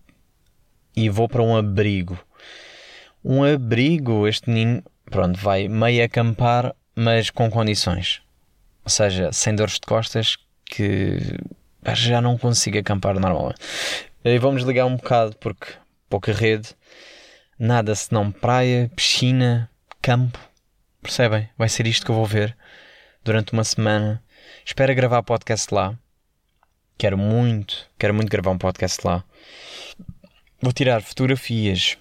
e 0.97 1.09
vou 1.09 1.29
para 1.29 1.43
um 1.43 1.57
abrigo 1.57 2.19
um 3.25 3.45
abrigo. 3.45 4.27
Este 4.27 4.51
menino, 4.51 4.83
pronto, 5.05 5.39
vai 5.39 5.69
meio 5.69 6.05
acampar, 6.05 6.75
mas 6.95 7.31
com 7.31 7.51
condições. 7.51 8.23
Ou 8.85 8.91
seja, 8.91 9.33
sem 9.33 9.55
dores 9.55 9.75
de 9.75 9.81
costas, 9.81 10.37
que 10.65 11.19
já 11.95 12.21
não 12.21 12.37
consigo 12.39 12.79
acampar 12.79 13.19
normalmente. 13.19 13.61
E 14.25 14.39
vamos 14.39 14.63
ligar 14.63 14.87
um 14.87 14.97
bocado, 14.97 15.37
porque 15.37 15.73
pouca 16.09 16.33
rede, 16.33 16.69
nada 17.59 17.95
senão 17.95 18.31
praia, 18.31 18.91
piscina, 18.95 19.71
campo. 20.03 20.39
Percebem? 21.03 21.49
Vai 21.57 21.69
ser 21.69 21.87
isto 21.87 22.05
que 22.05 22.11
eu 22.11 22.15
vou 22.15 22.27
ver 22.27 22.57
durante 23.25 23.53
uma 23.53 23.65
semana. 23.65 24.23
Espero 24.65 24.95
gravar 24.95 25.23
podcast 25.23 25.73
lá. 25.73 25.99
Quero 26.99 27.17
muito, 27.17 27.89
quero 27.99 28.13
muito 28.13 28.29
gravar 28.29 28.51
um 28.51 28.59
podcast 28.59 29.07
lá. 29.07 29.25
Vou 30.61 30.73
tirar 30.73 31.01
fotografias, 31.01 31.97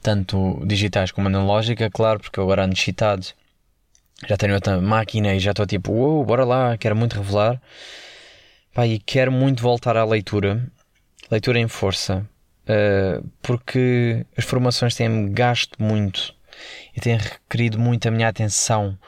tanto 0.00 0.62
digitais 0.66 1.10
como 1.10 1.28
analógica, 1.28 1.90
claro, 1.90 2.20
porque 2.20 2.38
eu 2.38 2.44
agora 2.44 2.64
ando 2.64 2.74
excitado, 2.74 3.26
já 4.26 4.36
tenho 4.36 4.54
outra 4.54 4.80
máquina 4.80 5.34
e 5.34 5.40
já 5.40 5.50
estou 5.50 5.66
tipo, 5.66 5.92
uou, 5.92 6.24
bora 6.24 6.44
lá, 6.44 6.76
quero 6.78 6.96
muito 6.96 7.16
revelar. 7.16 7.60
Pá, 8.72 8.86
e 8.86 8.98
quero 8.98 9.30
muito 9.30 9.62
voltar 9.62 9.96
à 9.96 10.04
leitura, 10.04 10.66
leitura 11.30 11.60
em 11.60 11.68
força, 11.68 12.28
uh, 12.64 13.24
porque 13.40 14.26
as 14.36 14.44
formações 14.44 14.96
têm-me 14.96 15.30
gasto 15.30 15.80
muito 15.80 16.34
e 16.96 17.00
têm 17.00 17.16
requerido 17.16 17.78
muito 17.78 18.08
a 18.08 18.10
minha 18.10 18.28
atenção 18.28 18.98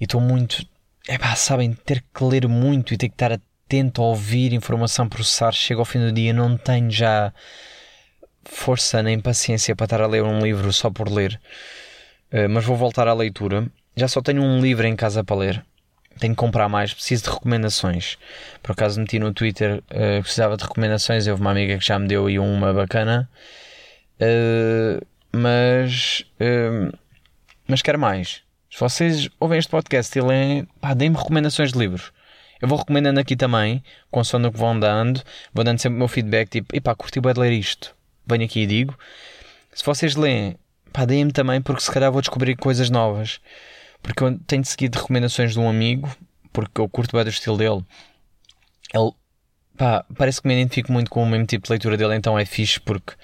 e 0.00 0.04
estou 0.04 0.20
muito, 0.20 0.66
é 1.06 1.18
pá, 1.18 1.34
sabem, 1.36 1.74
ter 1.74 2.02
que 2.14 2.24
ler 2.24 2.48
muito 2.48 2.94
e 2.94 2.96
ter 2.96 3.08
que 3.08 3.14
estar 3.14 3.32
atento 3.32 4.00
a 4.00 4.06
ouvir 4.06 4.54
informação, 4.54 5.08
processar, 5.08 5.52
chega 5.52 5.80
ao 5.80 5.84
fim 5.84 5.98
do 5.98 6.12
dia, 6.12 6.32
não 6.32 6.56
tenho 6.56 6.90
já 6.90 7.34
força 8.48 9.02
nem 9.02 9.20
paciência 9.20 9.74
para 9.74 9.84
estar 9.84 10.00
a 10.00 10.06
ler 10.06 10.22
um 10.22 10.40
livro 10.40 10.72
só 10.72 10.90
por 10.90 11.10
ler, 11.10 11.40
uh, 12.32 12.48
mas 12.48 12.64
vou 12.64 12.76
voltar 12.76 13.08
à 13.08 13.14
leitura. 13.14 13.66
Já 13.96 14.08
só 14.08 14.20
tenho 14.20 14.42
um 14.42 14.60
livro 14.60 14.86
em 14.86 14.96
casa 14.96 15.24
para 15.24 15.36
ler. 15.36 15.64
Tenho 16.18 16.32
que 16.32 16.38
comprar 16.38 16.68
mais, 16.68 16.94
preciso 16.94 17.24
de 17.24 17.30
recomendações. 17.30 18.16
Por 18.62 18.72
acaso 18.72 18.98
meti 18.98 19.18
no 19.18 19.32
Twitter, 19.32 19.82
uh, 19.90 20.22
precisava 20.22 20.56
de 20.56 20.64
recomendações. 20.64 21.26
Houve 21.26 21.40
uma 21.40 21.50
amiga 21.50 21.78
que 21.78 21.86
já 21.86 21.98
me 21.98 22.08
deu 22.08 22.26
aí 22.26 22.38
uma 22.38 22.72
bacana. 22.72 23.28
Uh, 24.20 25.04
mas, 25.32 26.24
mas 27.68 27.82
quero 27.82 27.98
mais. 27.98 28.42
Se 28.70 28.80
vocês 28.80 29.28
ouvem 29.38 29.58
este 29.58 29.70
podcast 29.70 30.18
e 30.18 30.22
leem, 30.22 30.68
pá, 30.80 30.94
deem-me 30.94 31.16
recomendações 31.16 31.72
de 31.72 31.78
livros. 31.78 32.10
Eu 32.62 32.68
vou 32.68 32.78
recomendando 32.78 33.20
aqui 33.20 33.36
também, 33.36 33.82
com 34.10 34.20
o 34.20 34.22
que 34.24 34.58
vão 34.58 34.80
dando, 34.80 35.22
vou 35.52 35.62
dando 35.62 35.78
sempre 35.78 35.96
o 35.96 35.98
meu 35.98 36.08
feedback, 36.08 36.48
tipo, 36.48 36.74
epá, 36.74 36.94
curti 36.94 37.20
bem 37.20 37.34
de 37.34 37.40
ler 37.40 37.52
isto 37.52 37.95
venho 38.26 38.44
aqui 38.44 38.60
e 38.60 38.66
digo. 38.66 38.98
Se 39.72 39.84
vocês 39.84 40.16
leem, 40.16 40.56
pá, 40.92 41.04
deem-me 41.04 41.32
também, 41.32 41.60
porque 41.60 41.82
se 41.82 41.90
calhar 41.90 42.10
vou 42.10 42.20
descobrir 42.20 42.56
coisas 42.56 42.90
novas. 42.90 43.40
Porque 44.02 44.22
eu 44.22 44.38
tenho 44.46 44.64
seguido 44.64 44.98
recomendações 44.98 45.52
de 45.52 45.58
um 45.58 45.68
amigo, 45.68 46.08
porque 46.52 46.80
eu 46.80 46.88
curto 46.88 47.16
bem 47.16 47.24
do 47.24 47.30
estilo 47.30 47.56
dele. 47.56 47.84
Ele, 48.94 49.12
pá, 49.76 50.04
parece 50.16 50.40
que 50.40 50.48
me 50.48 50.54
identifico 50.54 50.92
muito 50.92 51.10
com 51.10 51.22
o 51.22 51.26
mesmo 51.26 51.46
tipo 51.46 51.66
de 51.66 51.70
leitura 51.70 51.96
dele, 51.96 52.14
então 52.14 52.38
é 52.38 52.44
fixe, 52.44 52.80
porque 52.80 53.14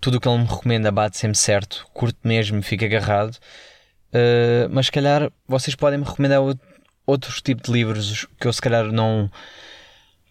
tudo 0.00 0.16
o 0.16 0.20
que 0.20 0.28
ele 0.28 0.38
me 0.38 0.46
recomenda 0.46 0.92
bate 0.92 1.18
sempre 1.18 1.38
certo, 1.38 1.86
curto 1.92 2.18
mesmo, 2.24 2.62
fica 2.62 2.86
agarrado. 2.86 3.36
Uh, 4.08 4.68
mas 4.70 4.86
se 4.86 4.92
calhar 4.92 5.30
vocês 5.46 5.74
podem 5.74 5.98
me 5.98 6.04
recomendar 6.04 6.40
outros 7.06 7.42
tipos 7.42 7.64
de 7.64 7.72
livros 7.72 8.26
que 8.40 8.46
eu 8.46 8.52
se 8.52 8.60
calhar 8.60 8.84
não 8.92 9.30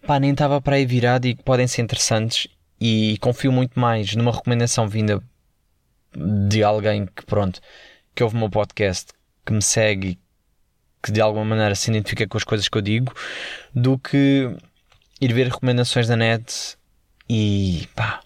pá, 0.05 0.19
nem 0.19 0.31
estava 0.31 0.59
para 0.61 0.77
aí 0.77 0.85
virado 0.85 1.27
e 1.27 1.35
que 1.35 1.43
podem 1.43 1.67
ser 1.67 1.81
interessantes 1.81 2.47
e 2.79 3.17
confio 3.19 3.51
muito 3.51 3.79
mais 3.79 4.15
numa 4.15 4.31
recomendação 4.31 4.87
vinda 4.87 5.21
de 6.47 6.63
alguém 6.63 7.05
que 7.05 7.25
pronto 7.25 7.59
que 8.15 8.23
ouve 8.23 8.35
o 8.35 8.39
meu 8.39 8.49
podcast 8.49 9.11
que 9.45 9.53
me 9.53 9.61
segue 9.61 10.19
que 11.03 11.11
de 11.11 11.21
alguma 11.21 11.45
maneira 11.45 11.75
se 11.75 11.89
identifica 11.89 12.27
com 12.27 12.37
as 12.37 12.43
coisas 12.43 12.67
que 12.67 12.77
eu 12.77 12.81
digo 12.81 13.13
do 13.73 13.97
que 13.97 14.55
ir 15.21 15.33
ver 15.33 15.47
recomendações 15.47 16.07
da 16.07 16.15
net 16.15 16.77
e 17.29 17.87
pá 17.95 18.21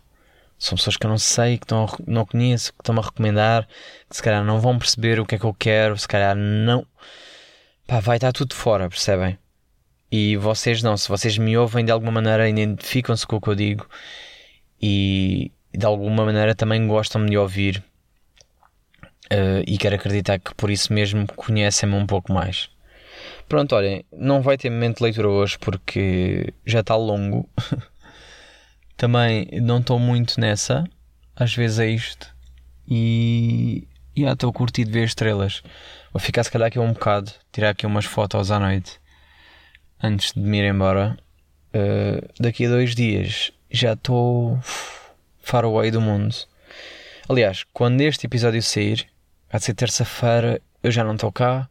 são 0.61 0.75
pessoas 0.77 0.95
que 0.95 1.07
eu 1.07 1.09
não 1.09 1.17
sei, 1.17 1.57
que 1.57 1.65
estão, 1.65 1.87
não 2.05 2.23
conheço, 2.23 2.71
que 2.71 2.81
estão-me 2.83 3.01
a 3.01 3.03
recomendar, 3.03 3.67
que 4.07 4.15
se 4.15 4.21
calhar 4.21 4.43
não 4.45 4.59
vão 4.61 4.77
perceber 4.77 5.19
o 5.19 5.25
que 5.25 5.33
é 5.33 5.39
que 5.39 5.43
eu 5.43 5.55
quero, 5.55 5.97
se 5.97 6.07
calhar 6.07 6.35
não. 6.35 6.85
Pá, 7.87 7.99
vai 7.99 8.17
estar 8.17 8.31
tudo 8.31 8.53
fora, 8.53 8.87
percebem? 8.87 9.39
E 10.11 10.37
vocês 10.37 10.83
não, 10.83 10.95
se 10.97 11.09
vocês 11.09 11.35
me 11.35 11.57
ouvem 11.57 11.83
de 11.83 11.91
alguma 11.91 12.11
maneira, 12.11 12.47
identificam-se 12.47 13.25
com 13.25 13.37
o 13.37 13.41
que 13.41 13.47
eu 13.47 13.55
digo 13.55 13.87
e 14.81 15.51
de 15.73 15.85
alguma 15.85 16.25
maneira 16.25 16.55
também 16.55 16.87
gostam 16.87 17.25
de 17.25 17.37
ouvir 17.37 17.83
uh, 19.31 19.63
e 19.65 19.77
quero 19.77 19.95
acreditar 19.95 20.39
que 20.39 20.53
por 20.55 20.69
isso 20.69 20.91
mesmo 20.91 21.25
conhecem-me 21.35 21.95
um 21.95 22.05
pouco 22.05 22.33
mais. 22.33 22.69
Pronto, 23.47 23.75
olhem, 23.75 24.05
não 24.11 24.41
vai 24.41 24.57
ter 24.57 24.69
momento 24.69 24.97
de 24.97 25.03
leitura 25.03 25.29
hoje 25.29 25.57
porque 25.59 26.53
já 26.65 26.79
está 26.81 26.95
longo. 26.95 27.49
também 28.97 29.47
não 29.61 29.79
estou 29.79 29.97
muito 29.99 30.39
nessa, 30.39 30.83
às 31.35 31.55
vezes 31.55 31.79
é 31.79 31.87
isto. 31.87 32.33
E 32.87 33.87
já 34.15 34.33
estou 34.33 34.51
curtido 34.51 34.91
ver 34.91 35.05
estrelas. 35.05 35.63
Vou 36.13 36.19
ficar 36.19 36.43
se 36.43 36.51
calhar 36.51 36.67
aqui 36.67 36.79
um 36.79 36.93
bocado, 36.93 37.31
tirar 37.51 37.69
aqui 37.69 37.85
umas 37.85 38.05
fotos 38.05 38.51
à 38.51 38.59
noite 38.59 38.99
antes 40.01 40.33
de 40.33 40.39
me 40.39 40.59
ir 40.59 40.65
embora. 40.69 41.17
Uh, 41.73 42.27
daqui 42.39 42.65
a 42.65 42.69
dois 42.69 42.93
dias 42.93 43.51
já 43.71 43.93
estou 43.93 44.59
far 45.41 45.63
away 45.63 45.91
do 45.91 46.01
mundo. 46.01 46.35
Aliás, 47.27 47.63
quando 47.73 48.01
este 48.01 48.25
episódio 48.27 48.61
sair, 48.61 49.07
vai 49.49 49.61
ser 49.61 49.73
terça-feira, 49.73 50.61
eu 50.83 50.91
já 50.91 51.03
não 51.03 51.15
estou 51.15 51.31
cá. 51.31 51.69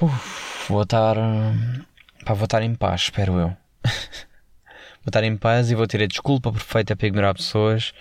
Uf, 0.00 0.68
vou 0.68 0.82
estar. 0.82 1.16
Pá, 2.24 2.34
vou 2.34 2.44
estar 2.44 2.62
em 2.62 2.74
paz, 2.74 3.02
espero 3.02 3.34
eu. 3.34 3.48
vou 3.84 5.08
estar 5.08 5.22
em 5.22 5.36
paz 5.36 5.70
e 5.70 5.74
vou 5.74 5.86
ter 5.86 6.02
a 6.02 6.06
desculpa 6.06 6.50
perfeita 6.50 6.96
para 6.96 7.06
ignorar 7.06 7.34
pessoas. 7.34 7.92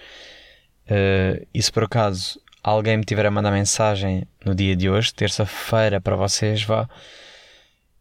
Uh, 0.86 1.46
e 1.54 1.62
se 1.62 1.72
por 1.72 1.84
acaso 1.84 2.42
alguém 2.64 2.98
me 2.98 3.04
tiver 3.04 3.26
a 3.26 3.32
mandar 3.32 3.52
mensagem 3.52 4.28
no 4.44 4.56
dia 4.56 4.76
de 4.76 4.90
hoje, 4.90 5.14
terça-feira, 5.14 6.02
para 6.02 6.16
vocês, 6.16 6.64
vá. 6.64 6.84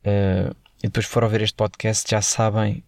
Uh, 0.04 0.54
e 0.82 0.88
depois 0.88 1.06
for 1.06 1.22
ouvir 1.22 1.42
este 1.42 1.54
podcast, 1.54 2.10
já 2.10 2.22
sabem, 2.22 2.82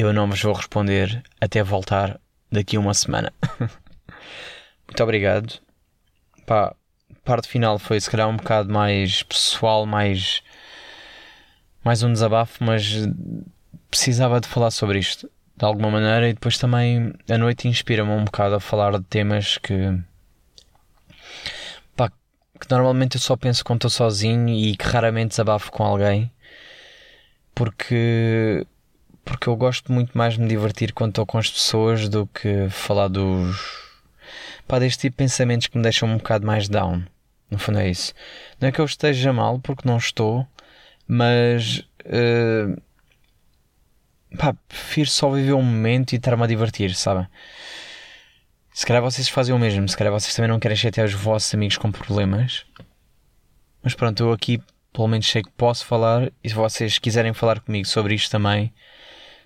eu 0.00 0.12
não 0.12 0.28
vos 0.28 0.42
vou 0.42 0.54
responder 0.54 1.22
até 1.40 1.62
voltar 1.62 2.20
daqui 2.50 2.76
a 2.76 2.80
uma 2.80 2.94
semana. 2.94 3.32
Muito 4.86 5.02
obrigado. 5.02 5.60
Pá, 6.46 6.74
parte 7.24 7.48
final 7.48 7.78
foi 7.78 8.00
se 8.00 8.10
calhar 8.10 8.28
um 8.28 8.36
bocado 8.36 8.72
mais 8.72 9.22
pessoal, 9.22 9.86
mais. 9.86 10.42
mais 11.84 12.02
um 12.02 12.12
desabafo, 12.12 12.64
mas 12.64 13.06
precisava 13.90 14.40
de 14.40 14.48
falar 14.48 14.70
sobre 14.70 14.98
isto 14.98 15.30
de 15.56 15.64
alguma 15.64 15.90
maneira 15.90 16.28
e 16.28 16.32
depois 16.32 16.56
também 16.56 17.12
a 17.28 17.36
noite 17.36 17.68
inspira-me 17.68 18.10
um 18.10 18.24
bocado 18.24 18.54
a 18.54 18.60
falar 18.60 18.92
de 18.98 19.04
temas 19.04 19.58
que 19.58 20.00
pá, 21.94 22.08
que 22.08 22.70
normalmente 22.70 23.16
eu 23.16 23.20
só 23.20 23.36
penso 23.36 23.62
quando 23.62 23.78
estou 23.78 23.90
sozinho 23.90 24.48
e 24.48 24.74
que 24.76 24.86
raramente 24.86 25.30
desabafo 25.30 25.70
com 25.70 25.82
alguém 25.82 26.32
porque 27.54 28.66
porque 29.30 29.48
eu 29.48 29.56
gosto 29.56 29.92
muito 29.92 30.16
mais 30.16 30.34
de 30.34 30.40
me 30.40 30.48
divertir 30.48 30.92
quando 30.92 31.10
estou 31.10 31.24
com 31.24 31.38
as 31.38 31.50
pessoas 31.50 32.08
do 32.08 32.26
que 32.26 32.68
falar 32.68 33.08
dos 33.08 33.56
pá, 34.66 34.78
deste 34.78 35.02
tipo 35.02 35.14
de 35.14 35.18
pensamentos 35.18 35.66
que 35.66 35.76
me 35.76 35.82
deixam 35.82 36.08
um 36.08 36.16
bocado 36.16 36.46
mais 36.46 36.68
down 36.68 37.04
no 37.50 37.58
fundo 37.58 37.78
é 37.78 37.88
isso 37.88 38.12
não 38.60 38.68
é 38.68 38.72
que 38.72 38.80
eu 38.80 38.84
esteja 38.84 39.32
mal 39.32 39.58
porque 39.60 39.86
não 39.86 39.96
estou 39.96 40.46
mas 41.06 41.78
uh, 42.06 42.80
pá, 44.36 44.54
prefiro 44.68 45.08
só 45.08 45.30
viver 45.30 45.54
um 45.54 45.62
momento 45.62 46.12
e 46.12 46.16
estar-me 46.16 46.42
a 46.42 46.46
divertir, 46.46 46.94
sabem? 46.94 47.26
Se 48.72 48.86
calhar 48.86 49.02
vocês 49.02 49.28
fazem 49.28 49.54
o 49.54 49.58
mesmo, 49.58 49.88
se 49.88 49.96
calhar 49.96 50.12
vocês 50.12 50.34
também 50.34 50.48
não 50.48 50.60
querem 50.60 50.76
chatear 50.76 51.06
os 51.06 51.12
vossos 51.12 51.52
amigos 51.52 51.76
com 51.76 51.90
problemas. 51.90 52.64
Mas 53.82 53.94
pronto, 53.94 54.22
eu 54.22 54.32
aqui 54.32 54.62
pelo 54.92 55.08
menos 55.08 55.28
sei 55.28 55.42
que 55.42 55.50
posso 55.50 55.84
falar 55.84 56.30
e 56.42 56.48
se 56.48 56.54
vocês 56.54 56.98
quiserem 56.98 57.32
falar 57.32 57.60
comigo 57.60 57.86
sobre 57.86 58.14
isto 58.14 58.30
também, 58.30 58.72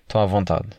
estão 0.07 0.21
à 0.21 0.25
vontade. 0.25 0.69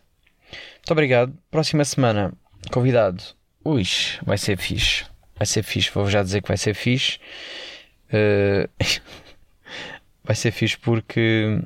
Muito 0.50 0.90
obrigado. 0.90 1.36
Próxima 1.50 1.84
semana, 1.84 2.32
convidado. 2.72 3.22
Ui, 3.64 3.82
vai 4.24 4.38
ser 4.38 4.56
fixe. 4.56 5.04
Vai 5.34 5.46
ser 5.46 5.62
fixe, 5.62 5.90
vou 5.90 6.08
já 6.08 6.22
dizer 6.22 6.40
que 6.40 6.48
vai 6.48 6.56
ser 6.56 6.74
fixe. 6.74 7.18
Uh... 8.08 8.68
vai 10.24 10.36
ser 10.36 10.50
fixe 10.50 10.78
porque, 10.78 11.60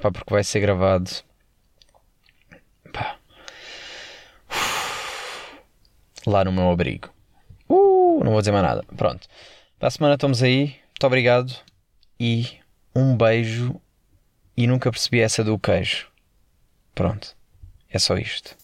pá, 0.00 0.10
porque 0.10 0.32
vai 0.32 0.42
ser 0.42 0.60
gravado 0.60 1.10
lá 6.26 6.44
no 6.44 6.52
meu 6.52 6.70
abrigo. 6.70 7.08
Uh, 7.68 8.22
não 8.24 8.32
vou 8.32 8.40
dizer 8.40 8.52
mais 8.52 8.64
nada. 8.64 8.84
Pronto. 8.96 9.26
Para 9.78 9.88
a 9.88 9.90
semana 9.90 10.14
estamos 10.14 10.42
aí. 10.42 10.76
Muito 10.88 11.06
obrigado. 11.06 11.54
E 12.18 12.46
um 12.94 13.16
beijo. 13.16 13.80
E 14.56 14.66
nunca 14.66 14.90
percebi 14.90 15.20
essa 15.20 15.42
do 15.42 15.58
queijo. 15.58 16.11
Pronto. 16.94 17.34
É 17.90 17.98
só 17.98 18.16
isto. 18.16 18.56